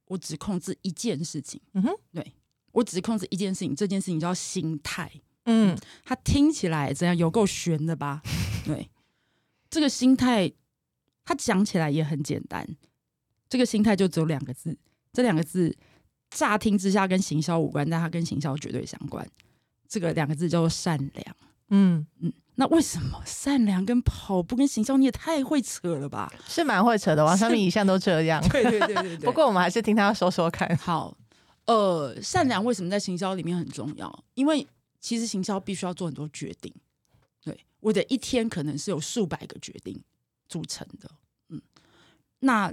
[0.06, 1.60] 我只控制一件事情。
[1.74, 2.32] 嗯哼，对，
[2.72, 5.10] 我只控制一件事情，这件事情叫心态。
[5.44, 7.16] 嗯，它听起来怎样？
[7.16, 8.22] 有够悬的吧？
[8.64, 8.88] 对。
[9.68, 10.50] 这个心态，
[11.24, 12.66] 他讲起来也很简单。
[13.48, 14.78] 这个心态就只有两个字，
[15.12, 15.76] 这两个字
[16.30, 19.26] 乍听之下跟行销无关，但它跟行销绝对相关。
[19.88, 21.36] 这个两个字叫做善良。
[21.68, 26.32] 嗯嗯，那为什么善良跟跑步跟行销你也太会扯了吧？
[26.46, 28.40] 是蛮会扯的，王珊咪一向都这样。
[28.50, 29.18] 对对对对对。
[29.18, 30.76] 不过我们还是听他说说看。
[30.76, 31.16] 好，
[31.66, 34.24] 呃，善良为什么在行销里面很重要？
[34.34, 34.66] 因为
[35.00, 36.72] 其实行销必须要做很多决定。
[37.42, 40.00] 对我的一天可能是有数百个决定
[40.48, 41.10] 组成的，
[41.48, 41.60] 嗯，
[42.40, 42.72] 那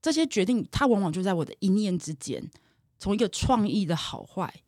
[0.00, 2.42] 这些决定它往往就在我的一念之间，
[3.02, 4.62] 从一个创意的好坏，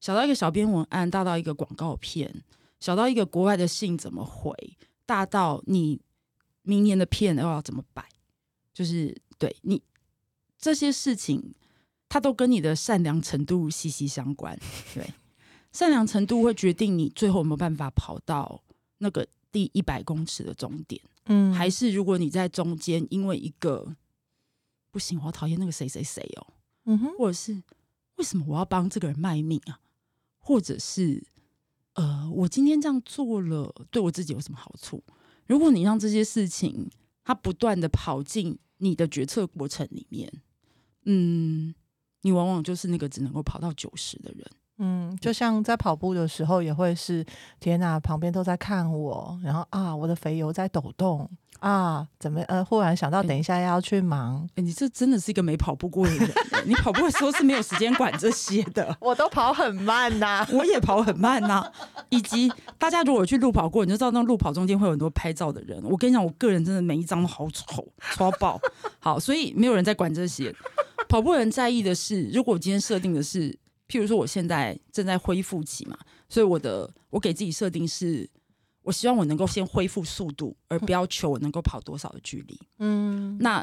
[0.00, 2.44] 小到一个小编文案，大到一个广告片，
[2.78, 4.54] 小到一个国外的信怎么回，
[5.04, 6.00] 大到你
[6.62, 8.08] 明年的片又要怎么摆，
[8.72, 9.82] 就是对你
[10.56, 11.56] 这些事情，
[12.08, 14.56] 它都跟你的善良程度息息相关。
[14.94, 15.12] 对，
[15.72, 18.62] 善良程度会决定你最后有没有办法跑到
[18.98, 21.02] 那个第一百公尺的终点。
[21.26, 23.96] 嗯，还是如果你在中间，因为一个
[24.92, 26.51] 不行，我讨厌那个谁谁谁哦，
[26.84, 27.62] 嗯哼，或者是
[28.16, 29.80] 为什么我要帮这个人卖命啊？
[30.38, 31.24] 或者是
[31.94, 35.02] 呃，我今天这样做了，对我自己有什么好处？
[35.46, 36.90] 如果你让这些事情
[37.24, 40.32] 它不断的跑进你的决策过程里面，
[41.04, 41.74] 嗯，
[42.22, 44.44] 你往往就是那个只能够跑到九十的人。
[44.84, 47.24] 嗯，就像在跑步的时候，也会是
[47.60, 54.42] 天哪，旁边都在看我，然后啊，我的肥油在抖动啊，怎么呃，忽然想到等一下要去忙。
[54.42, 56.28] 哎欸、你这真的是一个没跑步过的人，
[56.66, 58.94] 你跑步的时候是没有时间管这些的。
[59.00, 61.72] 我都跑很慢呐、啊，我也跑很慢呐、啊。
[62.08, 65.80] 以及大家如果去路跑过，你就知道那路跑中间会有很多拍照的人。
[65.84, 68.60] 我跟你讲，我个人真的每一张都好丑，超爆。
[68.98, 70.52] 好，所以没有人在管这些。
[71.08, 73.56] 跑步人在意的是，如果我今天设定的是。
[73.92, 78.26] 譬如说，我现在正在恢复期嘛，所以我的我给自己设定是，
[78.80, 82.58] 我希望我能够先恢复速度，而不要求我能够跑多少的距离。
[82.78, 83.62] 嗯，那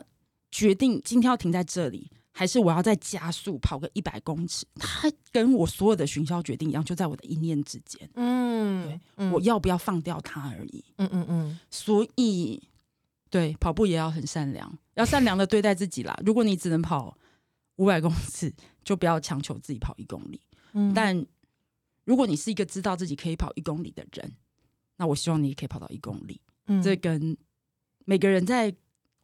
[0.51, 4.67] 决定今天要停在这里，还是我要再加速跑个一百公尺？
[4.75, 8.07] 它跟我所有的行销决定一样，就在我的一念之间。
[8.13, 10.85] 嗯，对，嗯，我要不要放掉它而已。
[10.97, 11.59] 嗯嗯嗯。
[11.71, 12.61] 所以，
[13.31, 16.15] 对，跑步也要很善良，要善良的对待自己啦。
[16.23, 17.17] 如果你只能跑
[17.77, 18.53] 五百公尺，
[18.89, 20.41] 就不要强求自己跑一公里。
[20.73, 21.23] 嗯，但
[22.05, 24.31] 如果你是一个知道自己可以跑一公里的人，
[24.97, 26.41] 那我希望你也可以跑到一公里。
[26.65, 27.37] 嗯，这跟
[28.05, 28.75] 每个人在，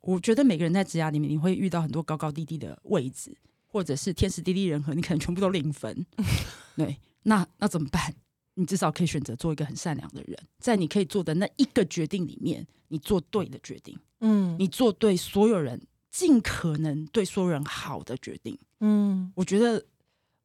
[0.02, 6.06] 我觉得每个人在职涯里面，你会遇到很多高高低低的位置，或者是天时地利人和，你可能全部都零分。
[6.78, 8.14] 对，那那怎么办？
[8.54, 13.98] 你至少可以选择做一个很善良的人，在你可以做的那一个决定里面，你做对的决定。
[14.20, 15.82] 嗯，你做对所有人。
[16.16, 19.84] 尽可能对所有人好的决定，嗯，我觉得，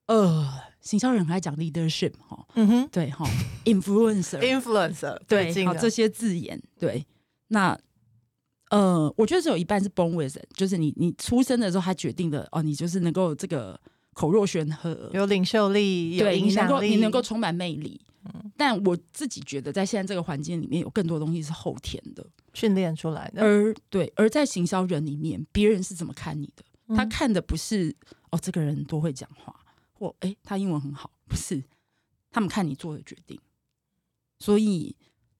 [0.06, 0.44] 呃，
[0.80, 3.24] 行销人很爱讲 leadership 哈，嗯哼，对哈
[3.64, 7.06] ，influencer，influencer， 对，好这些字眼，对，
[7.48, 7.78] 那，
[8.70, 13.80] 呃，我觉得只有一半是 born with it，就是你你出生的时候他决定的哦，你就是能够这个
[14.12, 18.00] 口若悬河，有领袖力，有影响力，你能够充满魅力。
[18.24, 23.42] 嗯，但我自己觉得，在现在这个环境里面，有更多东西是后天的训练出来的。
[23.42, 26.62] 而对，而在行销人里面，别人是怎么看你的？
[26.88, 27.96] 嗯、他看的不是
[28.30, 29.54] 哦，这个人多会讲话，
[29.92, 31.62] 或诶，他英文很好，不是。
[32.30, 33.40] 他们看你做的决定。
[34.38, 34.94] 所以，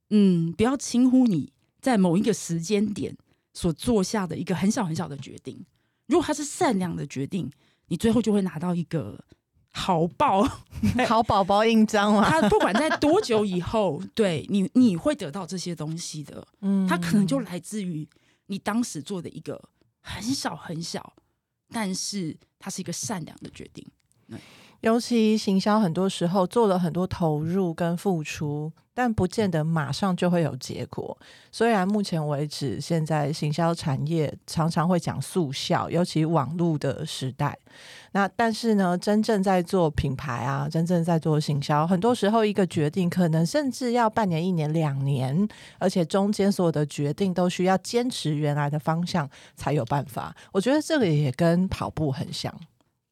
[0.09, 3.16] 嗯，不要轻忽你在某一个时间点
[3.52, 5.64] 所做下的一个很小很小的决定。
[6.06, 7.50] 如果他是善良的决定，
[7.90, 9.22] 你最后就会拿到一个。
[9.72, 10.42] 好报，
[11.07, 12.29] 好宝宝印章嘛？
[12.29, 16.44] 他不管在多久以后，对你，你会得到这些东西的。
[16.62, 18.07] 嗯，他可能就来自于
[18.46, 19.62] 你当时做的一个
[20.00, 21.12] 很小很小，
[21.72, 23.87] 但是它是一个善良的决定。
[24.81, 31.17] 尤其行销很多时候做了很多投入跟付出，但不见得马上就会有结果。
[31.51, 37.59] 虽然目前为止，现在行销产业常常会讲速效，尤其网络的时代。
[38.13, 50.37] 那但是呢，真正在做品牌啊，真正在做行销，很多时候一个决定可能甚至要半年、一年、两年，而且中间所有的决定都需要坚持原来的方向才有办法。
[50.53, 52.55] 我觉得这个也跟跑步很像。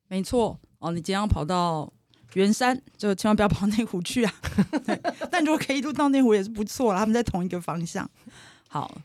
[0.07, 0.59] 没错。
[0.81, 1.91] 哦，你今天要跑到
[2.35, 4.35] 圆山，就千万不要跑内湖去啊！
[4.85, 8.09] 对，但如果可以一路到内湖也是不错啦，他们在同一个方向。
[8.69, 9.01] 好，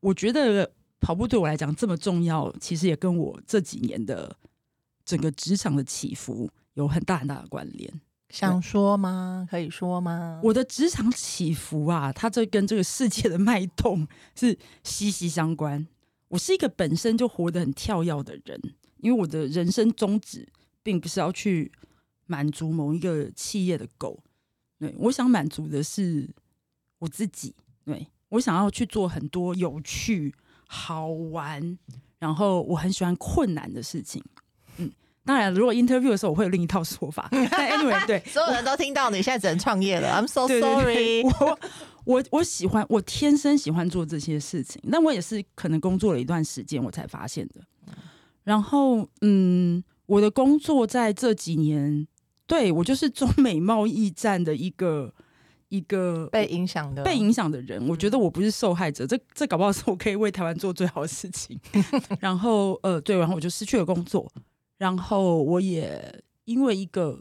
[0.00, 4.34] 我觉得跑步对我来讲这么重要，其实也跟我这几年的
[5.04, 7.92] 整个职场的起伏有很大很大的关联。
[8.30, 9.46] 想说吗？
[9.50, 10.40] 可以说吗？
[10.42, 15.86] 我的职场起伏啊，它这跟这个世界的脉动是息息相关。
[16.28, 18.58] 我是一个本身就活得很跳跃的人，
[18.96, 20.48] 因为我的人生宗旨。
[20.84, 21.70] 并不是要去
[22.32, 24.16] 满足某一个企业的 goal，
[24.78, 26.26] 对，我想满足的是
[26.98, 30.34] 我自己，对，我想要去做很多有趣、
[30.66, 31.78] 好玩，
[32.18, 34.24] 然后我很喜欢困难的事情。
[34.78, 34.90] 嗯，
[35.26, 37.28] 当然，如果 interview 的时候，我会有另一套说法。
[37.30, 40.08] 但 anyway，对， 所有人都听到你现在只能创业了。
[40.08, 41.22] I'm so sorry。
[41.24, 41.58] 我
[42.04, 47.60] 我我喜欢，我天生喜欢做这些事情，但我也是可能工作了一段时间，我才发现的。
[48.42, 49.84] 然后，嗯。
[50.06, 52.06] 我的工作在这几年，
[52.52, 55.10] 对，我就是中美贸易战的一个
[55.70, 57.88] 一个被影响的被影响的人。
[57.88, 61.58] 我觉得我不是受害者，这这搞不好是我可以为台湾做最好的事情。
[62.20, 64.30] 然后呃，对，然后我就失去了工作，
[64.76, 67.18] 然后我也因为一个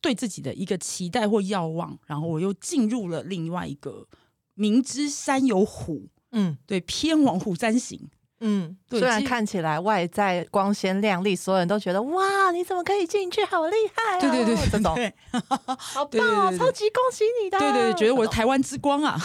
[0.00, 4.08] 对自己的一个期待或要望，然后我又进入了另外一个
[4.54, 8.08] 明知山有虎，嗯，对，偏往虎山行。
[8.44, 13.44] 嗯，对，虽然看起来外在光鲜亮丽，所有人都觉得哇，你怎么可以进去？
[13.44, 14.20] 好厉害啊！
[14.20, 15.14] 对对对，这种对，
[15.78, 17.58] 好棒哦，超级恭喜你的！
[17.58, 19.16] 对对对，觉得我是台湾之光啊！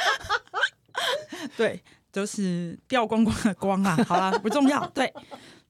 [1.56, 3.96] 对，都、就是掉光光的光啊！
[4.06, 4.86] 好啦，不重要。
[4.88, 5.12] 对，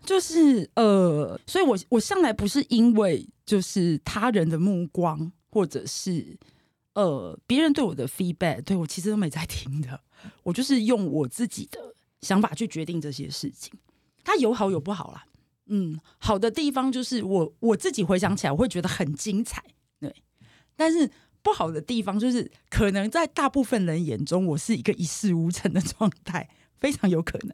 [0.04, 6.36] 就是呃，所以我我向来不是因为就是他人的目光，或者是
[6.94, 10.00] 呃别人对我的 feedback，对我其实都没在听的，
[10.42, 11.94] 我就是用我自己的。
[12.26, 13.72] 想法去决定这些事情，
[14.24, 15.24] 它有好有不好啦。
[15.66, 19.62] 嗯，好的地方就是我我自己回想起来，我会觉得很精彩，
[20.00, 20.14] 对。
[20.76, 21.10] 但是
[21.42, 27.52] 不好的地方就是，可能在大部分人眼中，我是一个一事无成的状态，非常有可能。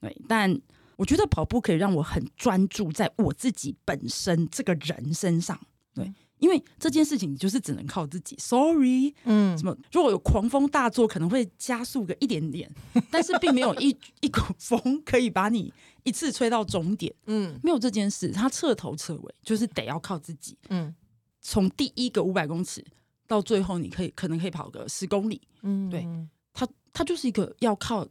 [0.00, 0.60] 对，但
[0.96, 5.58] 我觉得跑步可以让我很专注在我自己本身这个人身上，
[5.94, 6.12] 对。
[6.38, 8.36] 因为这件事情，你就是只能靠自己。
[8.38, 9.76] Sorry，嗯，什么？
[9.92, 12.70] 如果有狂风大作，可能会加速个一点点，
[13.10, 15.72] 但是并没有一 一股风可以把你
[16.04, 17.14] 一次吹到终点。
[17.26, 20.56] 嗯，没有这件事，它彻头彻尾就是得要靠自己。
[20.68, 20.94] 嗯，
[21.40, 22.84] 从第一个五百公尺
[23.26, 25.40] 到最后，你可以可能可以跑个十公里。
[25.62, 26.06] 嗯，对，
[26.52, 28.06] 它它就是一个要靠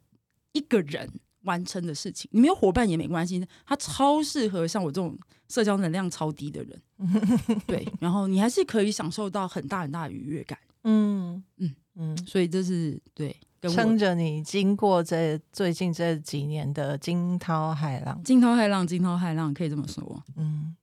[0.51, 1.09] 一个人
[1.47, 2.29] 完成的事情。
[2.31, 5.17] 你没有伙伴也没关系，他超适合像我这种。
[5.49, 6.81] 社交能量超低的人，
[7.65, 20.75] 对，然后你还是可以享受到很大很大的愉悦感，嗯嗯嗯，所以这是对，撑着你经过这最近这几年的惊涛骇浪，惊涛骇浪，惊涛骇浪，可以这么说，嗯。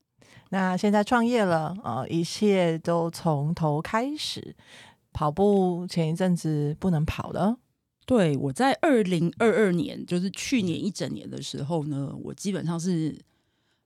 [0.48, 4.56] 那现在创业了，呃，一切都从头开始。
[5.12, 7.56] 跑步前一阵子不能跑了，
[8.06, 13.16] 对，我在二零二二年，就是去年一整年的时候呢，我基本上是。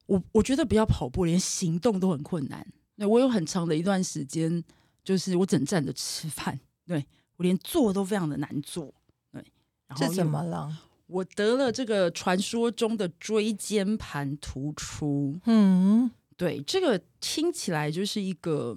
[0.07, 2.67] 我我觉得不要跑步，连行动都很困难。
[2.97, 4.65] 对，我有很长的一段时间，
[5.05, 6.59] 就是我只能站着吃饭。
[6.87, 7.05] 对，
[7.37, 8.87] 我连坐都非常的难坐。
[9.31, 9.45] 对，
[9.87, 10.75] 然后怎么了？
[11.09, 15.39] 我得了这个传说中的椎间盘突出。
[15.45, 18.75] 嗯，对，这个听起来就是一个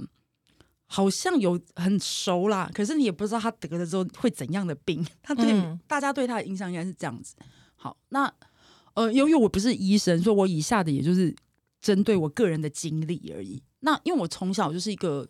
[0.93, 5.01] 好像有很熟啦，可是你也不知道他得了之后会怎样的病。
[5.23, 7.35] 他对、嗯、大家对他的印象应该是这样子。
[7.75, 8.31] 好，那。
[8.93, 11.33] 呃，由于我不是医生，所以我以下的也就是
[11.79, 13.63] 针对我个人的经历而已。
[13.79, 15.25] 那因为我从小就是一个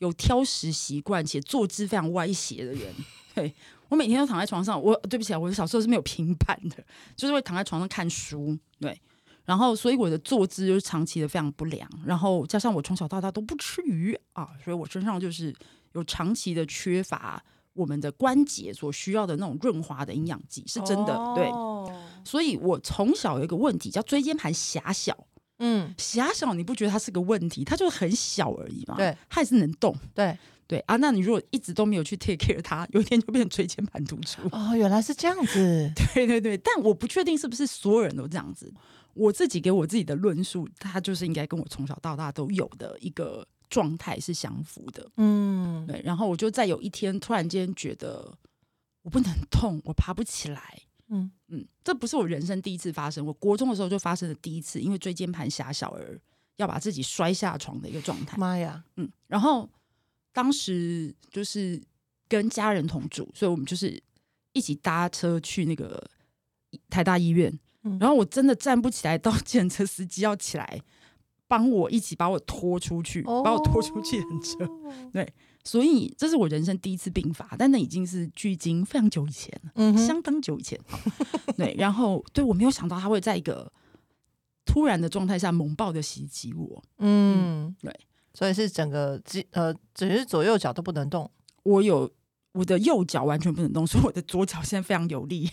[0.00, 2.94] 有挑食习惯且坐姿非常歪斜的人，
[3.34, 3.54] 对，
[3.88, 4.78] 我每天都躺在床上。
[4.78, 6.84] 我对不起啊，我小时候是没有平板的，
[7.16, 9.00] 就是会躺在床上看书，对。
[9.48, 11.88] 然后，所以我的坐姿就是长期的非常不良。
[12.04, 15.54] 然后加上我从小到大都不吃鱼啊，所以我身上就是
[15.94, 17.42] 有长期的缺乏。
[17.74, 21.48] 我们的关节所需要的那种润滑的营养剂是真的，哦、对，
[22.24, 25.16] 所以我从小有一个问题叫椎间盘狭小，
[25.60, 27.64] 嗯，狭小你不觉得它是个问题？
[27.64, 38.74] 它就是很小而已嘛，对，它也是能动，对对啊，那你如果一直都没有去 take care 它，有一天就变成椎间盘突出哦，原来是这样子， 对对对，但我不确定是不是所有人都这样子，
[39.18, 43.46] 我自己给我自己的论述，它就是应该跟我从小到大都有的一个。
[43.70, 46.00] 状态是相符的，嗯，对。
[46.02, 48.34] 然后我就在有一天突然间觉得
[49.02, 56.18] 我不能动，我爬不起来，嗯嗯，这不是我人生第一次发生，我国中的时候就发生了第一次，因为椎间盘狭小而
[56.56, 58.38] 要把自己摔下床的一个状态。
[58.38, 59.06] 妈呀，嗯。
[59.26, 59.68] 然后
[60.32, 61.78] 当时就是
[62.26, 64.02] 跟家人同住，所以我们就是
[64.54, 66.02] 一起搭车去那个
[66.88, 67.52] 台大医院，
[67.84, 70.80] 嗯，然后我真的站不起来，到计程车司机要起来。
[71.50, 74.68] 帮我一起把我拖出去，哦、把我拖出去很车，
[75.10, 75.26] 对，
[75.64, 80.78] 所以这是我人生第一次病发，但那已经是距今非常久以前了，嗯，相当久以前。
[81.56, 83.72] 对，然后对我没有想到他会在一个
[84.66, 87.98] 突然的状态下猛爆的袭击我，嗯，嗯，对，
[88.34, 89.18] 所以是整个
[89.52, 91.30] 呃，只是左右脚都不能动。
[91.62, 92.10] 我有
[92.52, 95.50] 我的右脚完全不能动，所以我的左脚现在非常有力，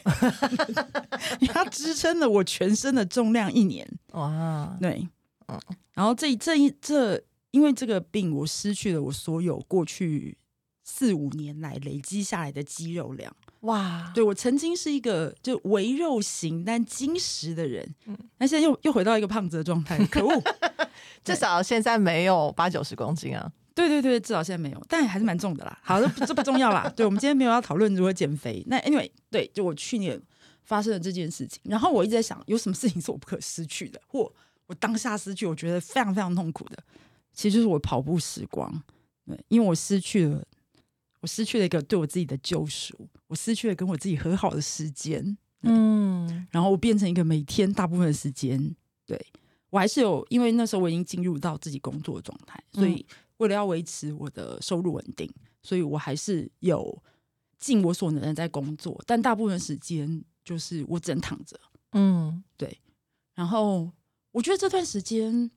[1.39, 3.88] 因为它支撑了我全身的重量一年。
[4.14, 5.08] 哇，对。
[5.48, 5.60] 嗯，
[5.93, 7.22] 然后这这一这，
[7.52, 10.38] 因为这个病，我失去了我所有过去
[10.84, 13.36] 四五年来累积下来的肌肉量。
[13.62, 20.41] 哇，对，我曾经是一个就微肉型但精实的人，嗯，那现在又又回到一个胖子的状态，可恶！
[21.24, 23.52] 至少现在没有八九十公斤啊。
[23.76, 25.78] 对对对，至少现在没有，但还是蛮重的啦。
[25.84, 26.92] 好，这这不重要啦。
[26.96, 28.64] 对，我们今天没有要讨论如何减肥。
[28.68, 30.20] 那 anyway，对，就我去年
[30.64, 34.32] 发生了这件事情，然后我一直在想，有什么事情是我不可失去的，或
[34.66, 36.78] 我当下失去，我觉得非常非常痛苦的，
[37.34, 38.82] 其实就是我跑步时光。
[39.26, 40.42] 对，因为我失去了，
[41.20, 42.96] 我失去了一个对我自己的救赎，
[43.28, 45.38] 我失去了跟我自己和好的时间。
[45.64, 49.20] 嗯，然后我变成一个每天大部分的时间，对，
[49.72, 53.04] 我还是有，因为那时候我已经进入到自己工作的状态，所以
[53.38, 55.30] 为了要维持我的收入稳定，
[55.62, 57.04] 所以我还是有
[57.58, 61.60] 尽我所能的在工作，但大部分时间就是我只能躺着。
[61.92, 62.80] 嗯，对。
[63.34, 63.92] 然后
[64.32, 65.50] 我觉得这段时间，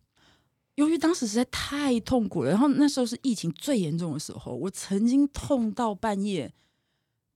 [0.74, 6.52] 由于当时实在太痛苦了，然后那时候是疫情最严重的时候，我曾经痛到半夜，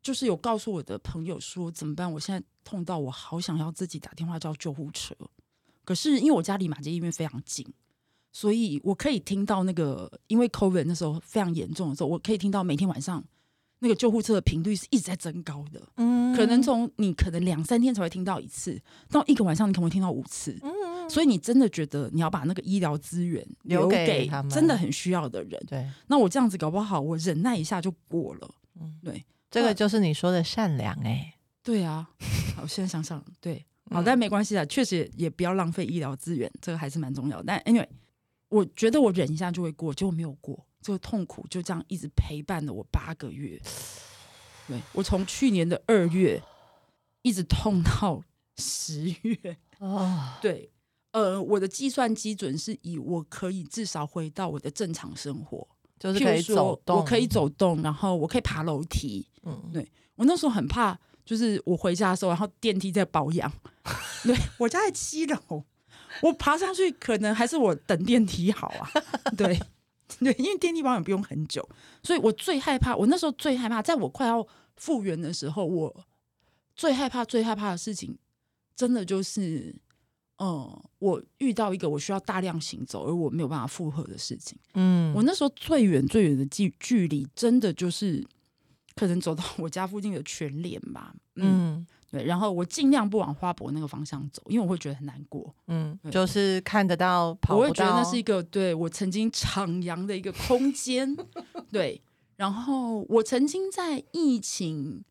[0.02, 2.12] 就是有告诉我的朋友说怎么办？
[2.12, 5.14] 我现在痛到我好想要自己打电话叫救护车。
[5.84, 7.66] 可是因为我家离马街医院非常近，
[8.32, 13.22] 所以我可以听到那个，因为 COVID 那时候非常严重的时候，我可以听到每天晚上
[13.80, 15.82] 那个救护车的频率是一直在增高的。
[15.96, 18.80] 嗯，可能从你可能两三天才会听到一次，
[19.10, 20.58] 到一个晚上你可能会听到五次。
[20.62, 25.62] 嗯，所以你真的觉得你要把那个医疗资源留给真的很需要的人。
[25.68, 28.50] 对，那我这样子搞不好，我忍耐一下就过了。
[28.80, 31.34] 嗯，对，这个就是你说的善良哎、欸。
[31.62, 32.08] 对啊，
[32.56, 33.64] 好，我现在想想，对。
[33.90, 37.44] 好，但没关系啊，确实也，也不要浪费医疗资源，这个还是蛮重要的。
[37.46, 37.86] 但 anyway，
[38.52, 43.58] 我觉得我忍一下就会过，结果没有过，这个痛苦就这样一直陪伴了我八个月。
[44.68, 46.42] 对，我从去年的二月
[47.22, 48.22] 一直痛到
[48.58, 49.56] 十月。
[49.78, 50.70] 哦， 对，
[51.12, 55.66] 呃，我的计算基准是以我可以至少回到我的正常生活，
[55.98, 59.26] 就是可以走动，我可以走动，然后我可以爬楼梯。
[59.44, 60.98] 嗯，对，我那时候很怕。
[61.24, 63.50] 就是我回家的时候，然后电梯在保养，
[64.26, 65.64] 对，我家在七楼，
[66.20, 68.90] 我爬上去可能还是我等电梯好啊，
[69.36, 69.58] 对
[70.20, 71.66] 对，因为电梯保养不用很久，
[72.02, 74.46] 所以我最害怕，我那时候最害怕，在我快要
[74.76, 76.04] 复原的时候，我
[76.76, 78.18] 最害怕最害怕的事情，
[78.76, 79.74] 真的就是，
[80.38, 88.24] 嗯，我遇到一个我需要大量行走而我没有办法负荷的事情，嗯，我那时候最远最远的距距离，真的就是。
[88.94, 101.16] 可能走到我家附近的全联吧，嗯，嗯，对，然后我尽量不往花博那个方向走，因为我会觉得很难过，嗯，就是看得到，跑不到，我会觉得那是一个对我曾经徜徉的一个空间，
[101.70, 102.02] 对，
[102.36, 105.04] 然后我曾经在疫情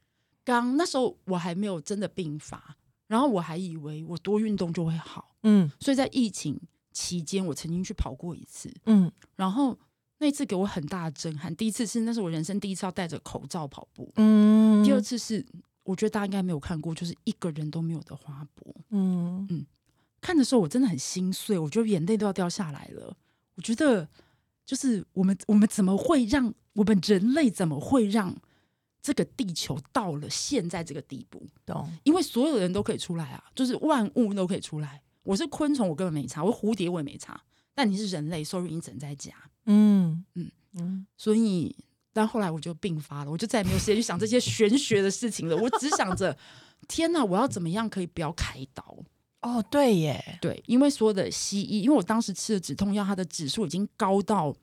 [0.44, 6.60] 刚那时候我还没有真的病发，然后我还以为我多运动就会好，嗯，所以在疫情
[6.92, 9.78] 期间我曾经去跑过一次，嗯，然后。
[10.24, 11.56] 那次给我很大的震撼。
[11.56, 14.08] 第一次是那是我人生第一次要戴着口罩跑步。
[14.18, 14.84] 嗯。
[14.84, 15.44] 第二次是
[15.82, 18.72] 我觉得大家应该没有看过，就是一个人都没有的花博。
[18.92, 19.66] 嗯嗯。
[20.22, 23.18] 看的时候我真的很心碎，我觉得眼泪都要掉下来了。
[23.56, 24.08] 我觉得
[24.66, 28.34] 就是我们我们怎么会让我们人类怎么会让
[29.02, 31.46] 这个地球到了现在这个地步？
[31.66, 31.92] 懂？
[32.04, 35.02] 因为所有人都可以出来啊，就是万物都可以出来。
[35.24, 37.42] 我是昆虫，我根本没差；我蝴蝶，我也没差。
[37.74, 39.34] 但你是人类，所以你只能在家。
[39.66, 41.76] 嗯嗯嗯，所以，
[42.14, 45.56] 但后来我就病发了，我就再也没有时间去想这些玄学的事情了。
[45.58, 46.38] 我只想着，
[46.88, 48.98] 天哪，我要怎么样可以不要开刀？
[49.42, 54.56] 哦，对耶，对，因为所有的西医，因为我当时吃的止痛药，它的指数已经高到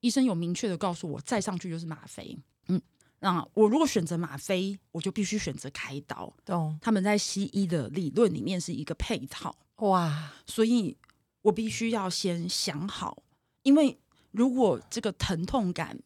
[0.00, 2.36] 医生有明确的告诉我，再上去就是吗啡。
[2.68, 2.80] 嗯，
[3.20, 6.32] 那我如果选择吗啡，我就必须选择开刀。
[6.44, 6.78] 懂？
[6.82, 9.54] 他们在西医的理论里面是一个配套。
[9.76, 10.96] 哇，所以
[11.42, 13.22] 我必须要先想好，
[13.62, 13.98] 因为。
[14.36, 15.96] 如果这个疼痛感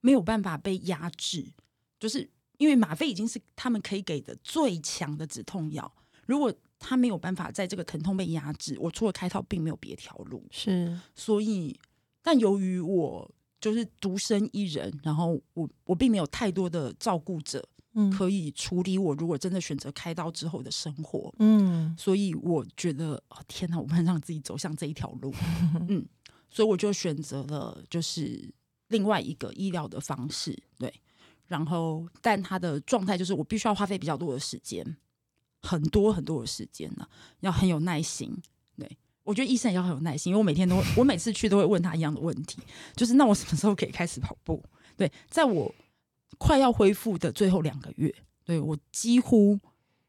[0.00, 1.46] 没有办法被压制，
[2.00, 5.94] 就是因为吗啡已经是他们可以给的最强的止痛药。
[6.26, 10.44] 如果他没有办法在这个疼痛被压制，我除了开刀并没有别条路。
[10.50, 11.78] 是，所以，
[12.22, 25.32] 但由于我就是独身一人，然后我我并没有太多的照顾者，嗯，可以处理我如果真的选择开刀之后的生活，嗯，所以我觉得，哦，天哪，我不能让自己走向这一条路，
[25.88, 26.06] 嗯。
[26.50, 28.50] 所以我就选择了就是
[28.88, 30.90] 另外一个医疗的方式，对。
[31.46, 34.96] 然后，但他的状态就是我必须要花费比较多的时间，
[35.62, 37.06] 很多很多的时间呢，
[37.40, 38.36] 要很有耐心。
[38.76, 38.88] 对，
[39.24, 42.58] 我觉得医生也要很有耐心，因为我每天都会，我每次去都会问他一样的问题，
[42.94, 44.62] 就是那我什么时候可以开始跑步？
[44.96, 45.74] 对，在我
[46.38, 49.58] 快要恢复的最后两个月，对，我几乎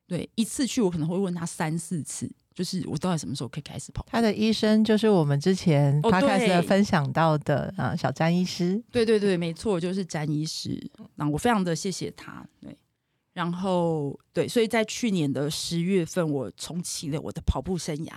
[0.07, 2.31] 对一次去我可能会问他三四次。
[2.51, 4.05] 就是我到底什么时候可以开始跑？
[4.09, 8.83] 他的医生就是我们之前他开始分享到的啊，小詹医师。
[8.91, 10.77] 对对对，没错，就是詹医师。
[11.15, 12.45] 那我非常的谢谢他。
[12.59, 12.77] 对，
[13.33, 18.13] 然后对，所以在去年的十月份，我重启了我的跑步生涯。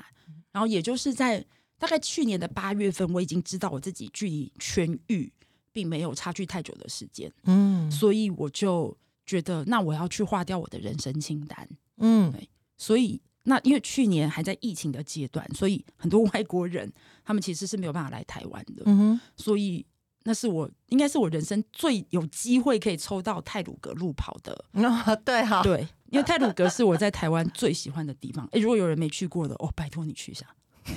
[0.50, 1.44] 然后也就是在
[1.78, 5.32] 大概去年的八月份，我已经知道我自己距离痊愈
[5.72, 7.32] 并没有差距太久的时间。
[7.44, 11.68] 嗯，所以我就觉得，那我要去划掉我的人生清单。
[11.98, 13.20] 嗯，对，所以。
[13.44, 16.88] 那因为去年还在疫情的阶段，所以很多外国人
[17.24, 18.84] 他们其实是没有办法来台湾的。
[18.86, 19.84] 嗯哼，所以
[20.24, 24.52] 那是我应该是我人生最有机会可以抽到泰鲁格路跑的。
[24.72, 28.46] 哦，对哈，对，因为泰鲁格是我在台湾最喜欢的地方。
[28.52, 30.46] 诶，如果有人没去过的，哦，拜托你去一下，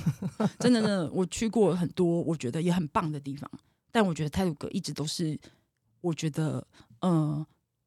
[0.58, 3.50] 真的，真的，我去过很多我觉得也很棒的地方，
[3.90, 5.38] 但我觉得泰鲁格一直都是
[6.00, 6.66] 我觉得，
[7.00, 7.46] 嗯、呃，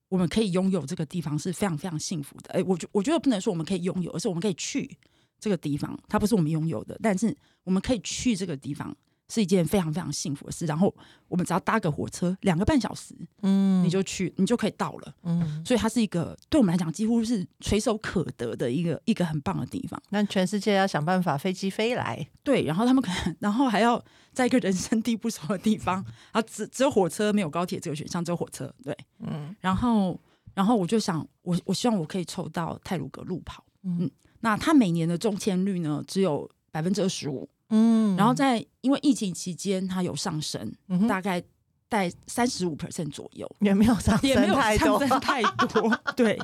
[0.10, 2.52] 我们可以拥有这个地方是非常非常幸福的。
[2.54, 4.98] 哎，我觉我觉得不能说我们可以拥有，而是我们可以去
[5.40, 8.96] 这个地方，它不是我们拥有的，但是我们可以去这个地方。
[9.30, 10.66] 是一件非常非常幸福的事。
[10.66, 10.94] 然后
[11.28, 15.64] 我们只要搭个火车，两个半小时，嗯，你就去，你就可以到了，嗯。
[15.66, 20.02] 所以它是一个对我们来讲几乎是垂手可得的一个一个很棒的地方。
[20.10, 22.64] 那全世界要想办法飞机飞来，对。
[22.64, 24.04] 然后他们可能，然后还要
[24.34, 29.56] 在一个人生地不熟的地方，啊，只只有火车没有高铁这个选项，只有火车，对，嗯。
[29.60, 30.20] 然后，
[30.54, 34.10] 然后我就想，我我希望我可以抽到泰鲁格路跑，嗯。
[34.42, 37.48] 那它每年的中签率呢，只有百分之二十五。
[37.70, 41.42] 嗯，然后在因为疫情期间，它有上升，嗯、大概
[41.90, 45.96] 在三十五 percent 左右， 也没有上升，也没有上升太多。
[46.16, 46.40] 对，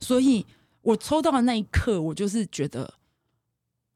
[0.00, 0.44] 所以
[0.82, 2.94] 我抽到的那一刻，我就是觉得，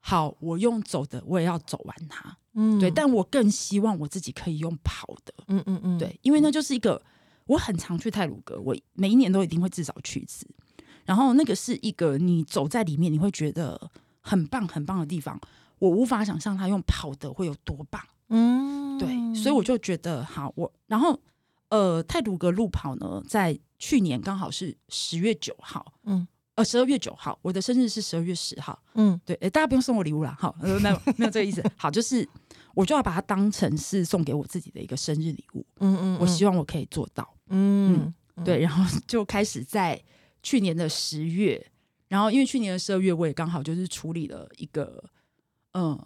[0.01, 2.37] 好，我用走的，我也要走完它。
[2.55, 5.33] 嗯，对，但我更希望我自己可以用跑的。
[5.47, 7.01] 嗯嗯嗯，对，因为那就是一个
[7.47, 10.47] 我很常去泰鲁阁，我每一年都一定会至少去一次。
[11.05, 13.91] 然后那个是一个你走在里面，你会觉得
[14.21, 15.41] 很棒很棒的地方。
[15.79, 21.19] 我无法想象他用跑的会有多棒，嗯，对，所以我就觉得好，我然后
[21.69, 32.29] 呃，泰鲁格路跑呢，在去年刚好是十月九号，嗯，呃，十二月九号，我的生日是十二月十号，嗯，对，大家不用送我礼物了，好，没有没有这个意思，好，就是
[32.75, 40.03] 我就要把它当成是送给我自己的一个生日礼物，嗯，嗯嗯，我希望我可以做到，嗯，嗯，对，然后就开始在
[40.43, 41.65] 去年的十月，
[42.09, 45.05] 然后因为去年的十二月我也刚好就是处理了一个。
[45.79, 45.97] 嗯，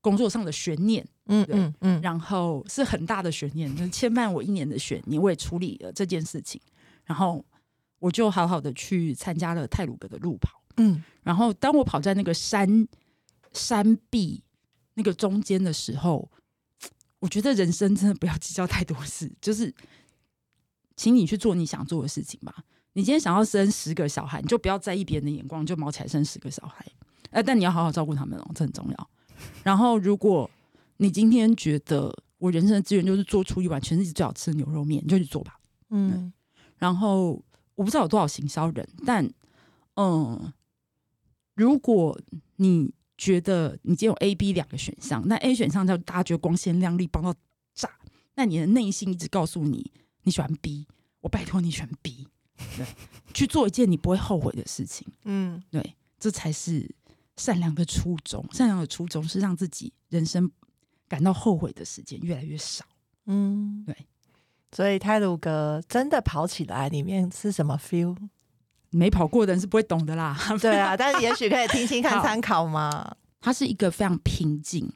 [0.00, 6.58] 工作上的悬念，嗯嗯嗯，然后是很大的悬念，就是牵绊我一年的悬念，我也处理了这件事情，
[7.04, 7.44] 然后
[7.98, 12.88] 我就好好的去参加了泰鲁格的路跑，嗯，然后当我跑在那个山
[13.52, 14.42] 山壁
[14.94, 16.30] 那个中间的时候，
[17.18, 19.74] 我觉得人生真的不要计较太多事，就是，
[20.96, 22.64] 请你去做你想做的事情吧。
[22.94, 26.84] 你今天想要生十个小孩，你就不要在意别人的眼光，就毛起来生十个小孩。
[27.30, 29.10] 哎，但你要好好照顾他们哦，这很重要。
[29.62, 30.50] 然后，如果
[30.98, 35.58] 你今天觉得我人生的资源就是做出一碗全世界最好吃的牛肉面，你就去做吧。
[35.90, 36.32] 嗯。
[36.76, 37.42] 然后
[37.74, 39.28] 我不知道有多少行销人，但
[39.94, 40.52] 嗯，
[41.54, 42.16] 如果
[42.56, 47.34] 你觉得你今天有 A、B 两个选项，那 A 选项叫大家觉得光鲜亮丽、帮到
[47.74, 47.90] 炸，
[48.36, 49.90] 那你的内心一直告诉你
[50.22, 50.86] 你喜欢 B，
[51.20, 52.28] 我拜托你选 B，
[52.76, 52.86] 对，
[53.34, 55.06] 去做一件你不会后悔的事情。
[55.24, 56.94] 嗯，对，这才是。
[57.38, 60.50] 善良的初衷，善良的初衷是让自己人生
[61.08, 62.84] 感到后悔的时间越来越少。
[63.24, 63.96] 嗯，对。
[64.72, 68.14] 所以泰鲁格真的跑起来，里面是什么 feel？
[68.90, 70.36] 没跑过的人是不会懂的啦。
[70.60, 73.16] 对啊，但是也许可以听听看参考嘛。
[73.40, 74.92] 它是一个非常平静，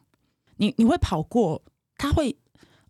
[0.57, 1.62] 你你会跑过，
[1.97, 2.36] 它会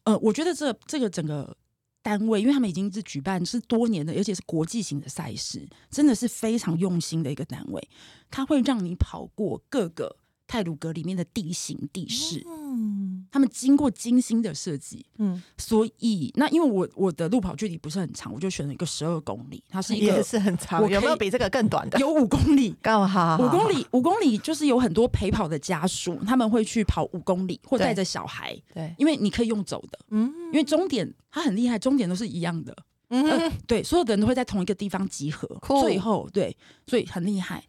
[0.04, 1.56] 呃，我觉得这这个整个。
[2.02, 7.88] 单位，因为他们已经是举办是多年的，而且是国际型的赛事，真的是非常用心的一个单位。
[8.30, 10.16] 它会让你跑过各个
[10.52, 12.42] 太鲁阁里面的地形地势。
[12.46, 13.26] 嗯。
[13.30, 21.98] 他们经过精心的设计，嗯，所以那因为我我的路跑距离不是很长，我就选了一个十二公里，它是一个也是很长，有没有比这个更短的？
[21.98, 32.76] 有五公里，刚好五公里，五公里就是有很多陪跑的家属，他们会去跑五公里，或带着小孩，对，因为你可以用走的，嗯，因为终点它很厉害，终点都是一样的，
[33.08, 35.48] 嗯、呃，对，所有的人都会在同一个地方集合，
[35.80, 36.54] 最后对，
[36.86, 37.64] 所以很厉害。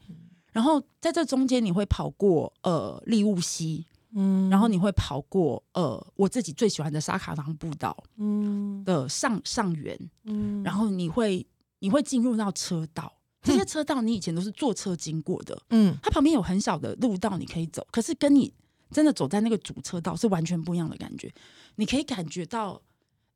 [0.53, 3.85] 然后在这中间，你会跑过呃利物溪。
[4.15, 8.83] 嗯，然后你会跑过呃，我自己最喜欢的沙卡礑步道，嗯。
[8.83, 11.43] 的上上缘，嗯，然后你会
[11.79, 18.53] 你会进入到车道，这些车道你以前都是坐车经过的，嗯，它旁边有很小的路道你可以走，可是跟你
[18.91, 21.33] 真的走在那个主车道是完全不一样的感觉，
[21.77, 22.79] 你可以感觉到，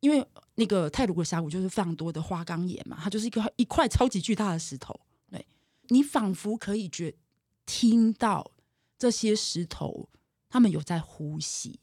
[0.01, 5.06] 因为那个泰鲁格峡谷就是非常多的花岗岩嘛，它就是一个一块超级巨大的石头，对，
[5.89, 7.15] 你仿佛可以觉
[7.65, 8.51] 听到
[8.97, 10.09] 这些石头。
[10.49, 11.77] 他们有在呼吸，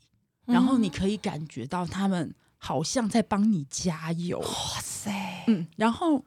[0.47, 4.39] 然后你可以感觉到他们好像在帮你加油。
[4.39, 6.25] 哇塞，嗯，然后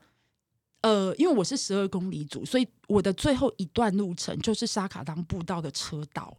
[0.81, 6.37] 呃，因为我是十二公里组，所以我的最后一段路程就是沙卡当步道的车道。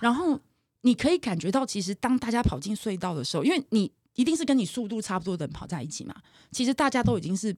[0.00, 0.40] 然后
[0.80, 6.14] 你可以感觉到，其实当大家跑进隧道的时候，因为你一定是跟你速度差不多的人跑在一起嘛，
[6.50, 7.56] 其实大家都已经是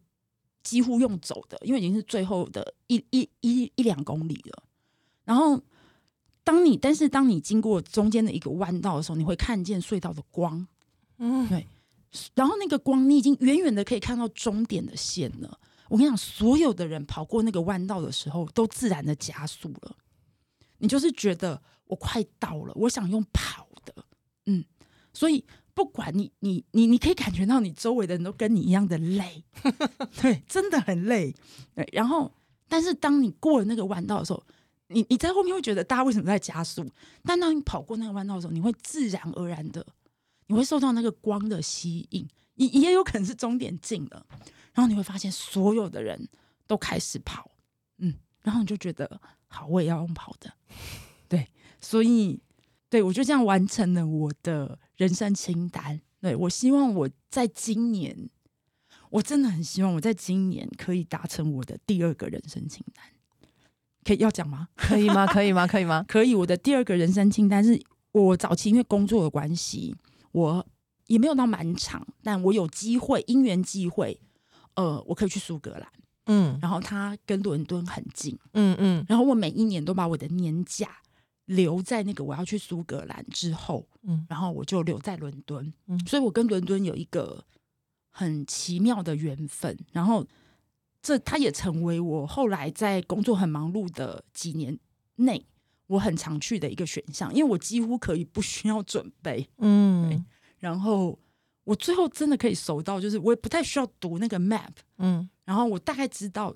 [0.63, 4.63] 几乎用走的，因为已经是最后的一一一一两公里了。
[5.25, 5.61] 然后。
[6.45, 10.67] 当你，但是当你经过中间的一个弯道的时候，你会看见隧道的光，
[11.19, 11.65] 嗯，对，
[12.35, 15.57] 然后那个光，你已经远远的可以看到终点的线了。
[15.89, 19.97] 我跟你讲，所有的人跑过那个弯道的时候，都自然的加速了。
[20.79, 24.05] 你就是觉得我快到了，我想用跑的，
[24.47, 24.65] 嗯，
[25.13, 25.45] 所以
[25.75, 29.45] 不管你你你你可以感觉到你周围的人都跟你一样的累，
[30.21, 31.35] 对，真的很累，
[31.75, 32.31] 对，然后
[32.69, 34.43] 但是当你过了那个弯道的时候，
[34.89, 36.87] 你你在后面会觉得大家为什么在加速？
[37.25, 39.87] 但当你跑过那个弯道的时候，你会自然而然的，
[40.49, 44.27] 你会受到那个光的吸引，也也有可能是终点近了，
[44.75, 46.29] 然后你会发现所有的人
[46.67, 47.51] 都开始跑，
[47.99, 50.53] 嗯，然后你就觉得好，我也要用跑的。
[51.29, 51.49] 对，
[51.81, 52.41] 所以，
[52.91, 56.01] 对，我就这样完成了我的人生清单。
[56.21, 58.31] 对，我希望我在今年，
[59.11, 63.05] 我真的很希望我在今年可以达成我的第二个人生清单。
[64.05, 64.69] 可以要讲吗？
[64.77, 65.27] 可以吗？
[65.35, 65.67] 可以吗？
[65.67, 66.05] 可以吗？
[66.07, 66.35] 可以。
[66.37, 67.81] 我的第二个人生清单是
[68.13, 69.97] 我早期因为工作的关系，
[70.31, 70.65] 我
[71.09, 74.21] 也没有到满场，但我有机会，因缘际会，
[74.77, 75.89] 呃，我可以去苏格兰。
[76.27, 78.39] 嗯，然后它跟伦敦很近。
[78.53, 80.89] 嗯嗯，然后我每一年都把我的年假。
[81.47, 87.45] 留在那个我要去苏格兰之后，嗯，然后我就留在伦敦，嗯，所以我跟伦敦有一个
[88.11, 90.27] 很奇妙的缘分，然后
[91.03, 94.79] 这它也成为我后来在工作很忙碌的几年
[95.17, 95.45] 内，
[95.89, 100.25] 我很常去的一个选项，因为我几乎可以不需要准备，嗯，
[100.59, 101.19] 然后
[101.65, 106.55] 我最后真的可以熟到，就是我也不太需要读那个 map，嗯，然后我大概知道。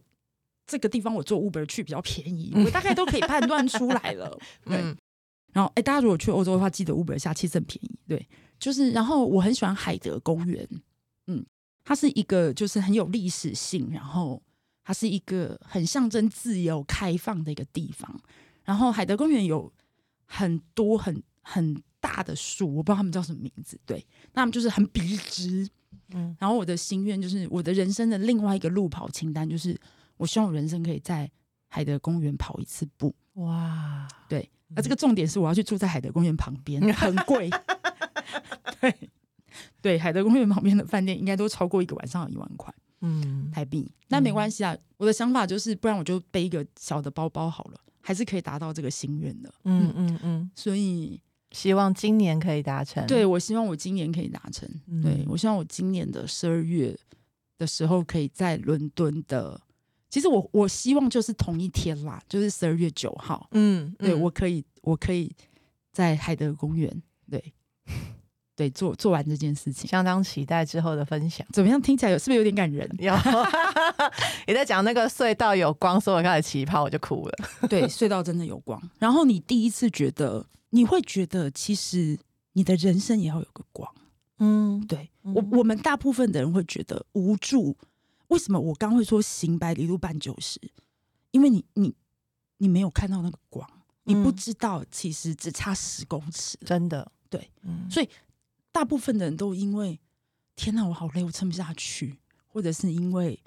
[0.67, 4.37] 这个地方我坐 Uber 去比较便宜，我大概都可以判断出来了。
[4.67, 4.77] 对，
[5.53, 7.97] 然后哎，大家如果去欧洲的话，记得 Uber 下其实很便宜。
[8.09, 10.69] 对，就是然后我很喜欢海德公园，
[11.29, 11.47] 嗯，
[11.85, 14.43] 它是一个就是很有历史性，然后
[14.83, 18.21] 它是一个很象征自由开放的一个地方。
[18.65, 19.73] 然后海德公园有
[20.25, 23.79] 很多很很大的树，我不知道他们叫什么名字。
[23.87, 25.69] 对，那他们就是很笔直。
[26.13, 29.79] 嗯，然后我的心愿就是我的人生的另外一个路跑清单就是。
[30.17, 31.31] 我希望我人生可以在
[31.69, 33.15] 海德公园跑一次步。
[33.35, 37.51] 哇，对，那这个重点是我要去住在海德公园旁边， 很贵。
[38.81, 39.11] 对，
[39.83, 43.91] 对，海德公园旁边的饭店应该都超过一个晚上要一万块，嗯，台币。
[44.09, 49.53] 那没关系啊，我的想法就是，不然我就背一个小的包包好了，还是可以达到这个心愿的。
[49.65, 53.07] 嗯嗯嗯，所以希望今年可以达成。
[53.07, 54.67] 对，我希望我今年可以达成。
[54.87, 56.97] 嗯、对，我希望我今年的十二月
[57.59, 59.61] 的时候，可以在伦敦的。
[60.09, 63.49] 其实我我希望就是同一天啦，就是十二月九号。
[63.53, 65.35] 嗯，对，我可以，我可以
[65.93, 67.53] 在海德公园，对，
[68.55, 71.47] 对，做做完这件事情，相当期待之后的分享。
[71.53, 71.81] 怎么样？
[71.83, 72.89] 听起来有是不是有点感人？
[73.01, 73.13] 有，
[74.47, 77.35] 你在讲那个隧道有光，所以我开始起泡，我就哭了。
[77.69, 78.81] 对，隧道真的有光。
[78.99, 82.19] 然后你第一次觉得，你会觉得其实
[82.53, 83.93] 你的人生也要有个光。
[84.39, 87.77] 嗯，对我，我们大部分的人会觉得无助。
[88.29, 90.61] 为什么我刚会说行百里路半九十？
[91.31, 91.95] 因为你你
[92.59, 93.69] 你没有看到那个光，
[94.05, 97.51] 你不知道其实只差十公尺，真的对。
[97.63, 98.09] 嗯、所以
[98.73, 100.01] 大部分的人都因为
[100.55, 103.39] 天哪，我好累，我撑不下去，或者是因为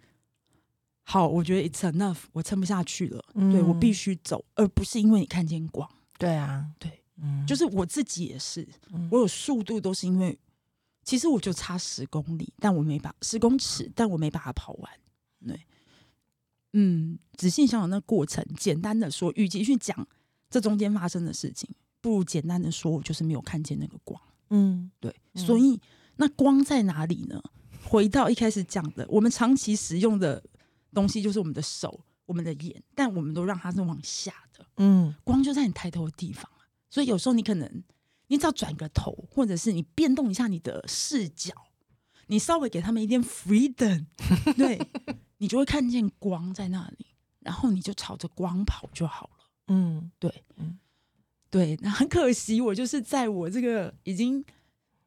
[1.04, 5.90] 好，我觉得 it's enough，我撑不下去了，嗯、对我必须走，而不是因为你看见光。
[6.18, 8.68] 对啊，对，嗯、就是我自己也是，
[9.12, 10.40] 我有速度都是因为。
[11.10, 14.92] 其实我就差十公里，但我没把十公尺，但我没把它跑完。
[15.48, 15.60] 对，
[16.74, 20.08] 嗯，仔细想想那过程，简单的说，与其去讲
[20.52, 21.68] 这中间发生的事情，
[22.00, 24.22] 不如简单的说，我就是没有看见那个光。
[24.52, 25.82] 嗯，对，嗯、所以
[26.18, 27.42] 那光在哪里呢？
[27.84, 30.44] 回到一开始讲的，我们长期使用的
[30.94, 34.64] 东西就是我们的手、我们的眼，但我们都让它是往下的。
[34.78, 36.48] 嗯，光就在你抬头的地方，
[36.88, 37.84] 所以有时候你可能。
[38.30, 41.54] 你只要转个头，或者是你变动一下你的视角，
[42.28, 44.06] 你稍微给他们一点 freedom，
[44.56, 44.80] 对，
[45.40, 47.08] 你就会看见光在那里，
[47.40, 49.46] 然后你就朝着光跑就好了。
[49.68, 50.80] 嗯，对，嗯，
[51.50, 51.78] 对。
[51.82, 54.46] 那很可惜，我就是在我这个已经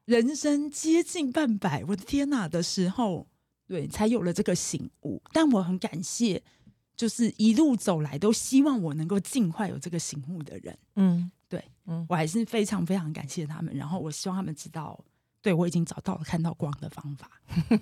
[0.05, 3.27] 人生接近半百，我的天哪的时候，
[3.67, 5.21] 对，才有了这个醒悟。
[5.31, 6.43] 但我很感谢，
[6.97, 10.77] 就是一路走来都希望我能够尽快有这个醒悟的人。
[10.95, 11.31] 嗯。
[11.85, 13.75] 对，嗯，我还是非常非常感谢他们。
[13.75, 14.99] 然后我希望他们知道，
[15.41, 17.29] 对我已经找到了看到光的方法。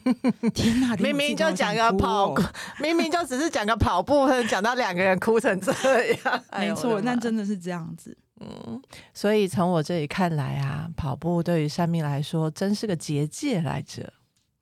[0.53, 2.33] 天哪，明明就讲个跑，
[2.81, 4.13] 明明就只是讲个跑步，
[4.49, 5.71] 讲到两个人哭成这
[6.13, 6.43] 样。
[6.57, 8.17] 没错，那真的是这样子。
[8.39, 8.81] 嗯，
[9.13, 14.11] 所以从我这里看来啊，跑步对于山民来说真是个结界来着。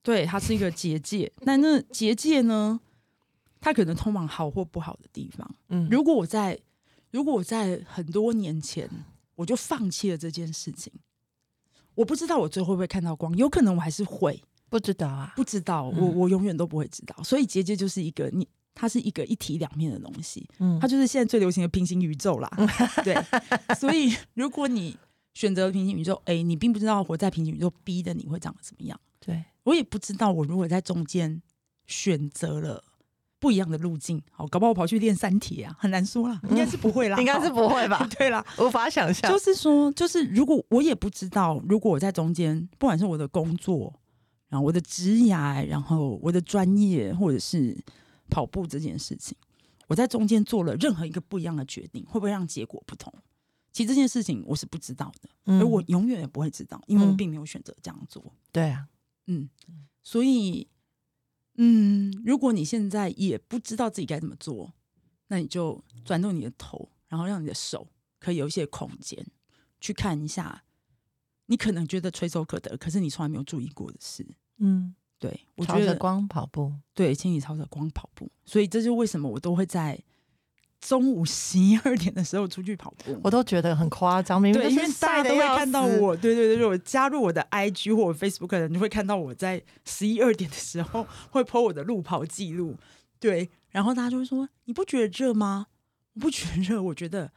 [0.03, 1.31] 对，它是一个结界。
[1.43, 2.79] 那那结界呢？
[3.61, 5.49] 它可能通往好或不好的地方。
[5.69, 6.59] 嗯，如果我在。
[7.11, 8.87] 如果我在很多年前
[9.39, 10.91] 我就放弃了这件事情，
[11.95, 17.23] 我不知道我最后会不会看到光，有可能我还是会，不知道啊，不知道，我我永远都不会知道。
[17.23, 22.51] 所以结界就是一个你，它是一个一体两面的东西，嗯，它就是现在最流行的平行宇宙啦。
[23.01, 23.15] 对，
[23.79, 24.97] 所以如果你
[25.33, 28.99] 选择平行宇宙 A，你并不知道活在平行宇宙 B 的你会长得怎么样。
[29.21, 31.41] 对，我也不知道，我如果在中间
[31.87, 32.83] 选择了
[33.39, 38.07] 不一样的路径，好，搞不好我跑去练三铁啊，很难说啦，应该是不会啦， 应该是不会吧？
[38.17, 39.31] 对啦，无法想象。
[39.31, 43.93] 就是说，就是如果我也不知道，如果我在中间，不管是我的工作，
[44.49, 45.33] 然后我的职业，
[45.67, 47.77] 然后我的专业，或者是
[48.29, 49.37] 跑步这件事情，
[49.87, 53.13] 我在中间做了任何一个不一样的决定，会不会让结果不同？
[53.71, 55.29] 其实这件事情我是不知道的，
[55.59, 58.21] 而我永远也不会知道，因为我并没有选择这样做。
[58.25, 58.87] 嗯、对啊，
[59.27, 59.47] 嗯，
[60.03, 60.67] 所以，
[61.61, 64.73] 嗯，如果你现在也不知道自己该怎么做，
[65.27, 67.85] 那你就转动你的头，然后让你的手
[68.17, 69.25] 可以有一些空间
[69.81, 70.63] 去看一下，
[71.47, 74.25] 你可能觉得垂手可得，可是你从来没有注意过的事。
[74.59, 78.31] 嗯，对，我觉得光跑步，对，请你朝着光跑步。
[78.45, 80.01] 所以这就是为什么我都会在。
[80.79, 84.41] 中午十一二点的时候出去跑步，我都觉得很夸张。
[84.41, 92.77] 明明对，因为大家都会看到我，对对对，我加入我的 IG 或者 Facebook 的人，就会看到我在十一二点的时候会 po 我的路跑记录。
[93.19, 95.67] 对，然后大家就会说：“你不觉得热吗？”
[96.15, 97.29] 我不觉得热，我觉得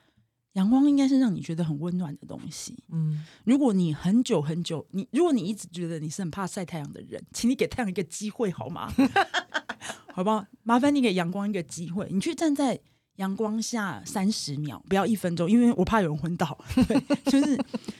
[0.52, 2.78] 阳光应该是让你觉得很温暖的东西。
[2.92, 8.92] 嗯，如果你很久很久，你如果你一直觉得你是很怕晒太阳的人，请你给太阳一个机会好吗？
[10.14, 10.46] 好不好？
[10.62, 12.78] 麻烦你给阳光一个机会，你去站在。
[13.16, 16.58] 阳光下三十秒，不要一分钟，因为我怕有人昏倒。
[16.88, 17.00] 对，
[17.30, 17.58] 就是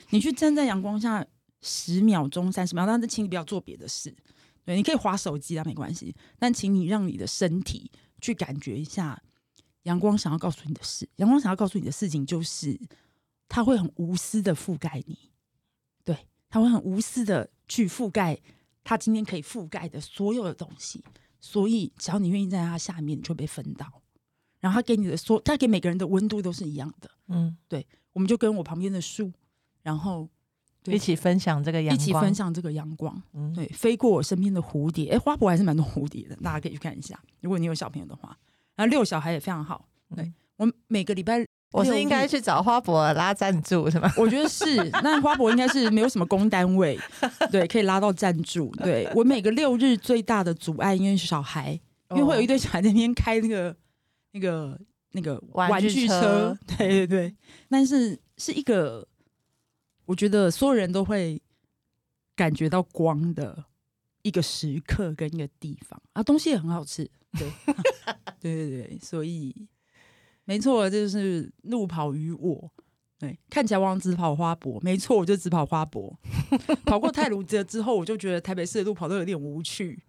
[0.09, 1.25] 你去站在阳光下
[1.61, 4.13] 十秒钟、三十秒，但是请你不要做别的事。
[4.65, 6.15] 对，你可以划手机啊，没关系。
[6.39, 7.91] 但请你让你的身体
[8.21, 9.21] 去感觉一下
[9.83, 11.07] 阳光想要告诉你的事。
[11.17, 12.79] 阳光想要告诉你的事情就是，
[13.47, 15.17] 它会很无私的覆盖你。
[16.03, 16.17] 对，
[16.49, 18.39] 它会很无私的去覆盖
[18.83, 21.03] 它今天可以覆盖的所有的东西。
[21.39, 24.02] 所以，只要你愿意在它下面，就被分到。
[24.63, 27.11] 然后他给你的说，他给每个人的温度都是一样的。
[27.27, 29.29] 嗯，对，我们就跟我旁边的树，
[29.81, 30.25] 然后
[30.85, 33.21] 一起分享这个阳光，一起分享这个阳光。
[33.33, 37.19] 嗯，对，飞过我身边的蝴蝶，哎，花博还是蛮多蝴蝶的，大家可以去看一下。
[37.41, 38.37] 如果你有小朋友的话，
[38.77, 39.85] 然后遛小孩也非常好。
[40.15, 44.09] 对，我每个礼拜，我是应该去找花博拉赞助是吗？
[44.17, 46.97] 我觉得是，那花博应该是没有什么公单位，
[47.51, 48.73] 对，可以拉到赞助。
[48.77, 51.77] 对，我每个六日最大的阻碍，因为是小孩，
[52.11, 53.75] 因为会有一堆小孩在那边开那个。
[54.33, 54.79] 那个
[55.11, 57.35] 那个玩具车， 对对对，
[57.69, 59.07] 但是是一个，
[60.05, 61.41] 我觉得所有人都会
[62.35, 63.65] 感觉到光的
[64.23, 67.47] 一个时刻跟一个地方啊，东西也很好吃，对
[68.41, 69.55] 对对对，所以
[70.45, 72.71] 没错，这就是路跑与我，
[73.19, 76.19] 对，看起来我只跑花博，没错，我就只跑花博，
[76.85, 80.01] 跑过泰鲁阁之后，我就觉得台北市的路跑都有点无趣。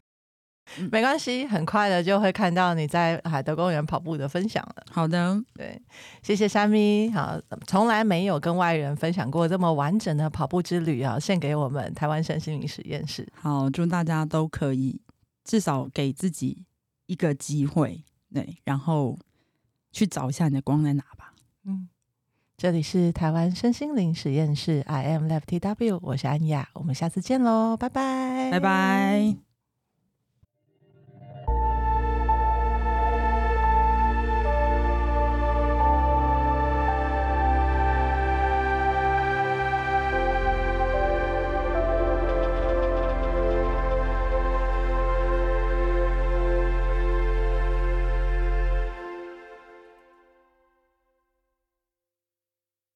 [0.91, 4.85] 没关系，很快的就会看到你在海德公园跑步的分享了。
[4.91, 5.81] 好的，对，
[6.23, 7.11] 谢谢虾咪。
[7.11, 13.29] 好，从来没有跟外人分享过这么完整的跑步之旅啊，献给我们台湾身心灵实验室。
[13.35, 15.01] 好，祝大家都可以
[15.45, 16.65] 至少给自己
[17.07, 18.03] 一个机会，
[18.33, 19.19] 对，然后
[19.93, 21.35] 去找一下你的光在哪吧。
[21.67, 21.89] 嗯，
[22.57, 29.44] 这里是台湾身心灵实验室，I am Left TW，我是安雅，我们下次见喽，拜拜，拜拜。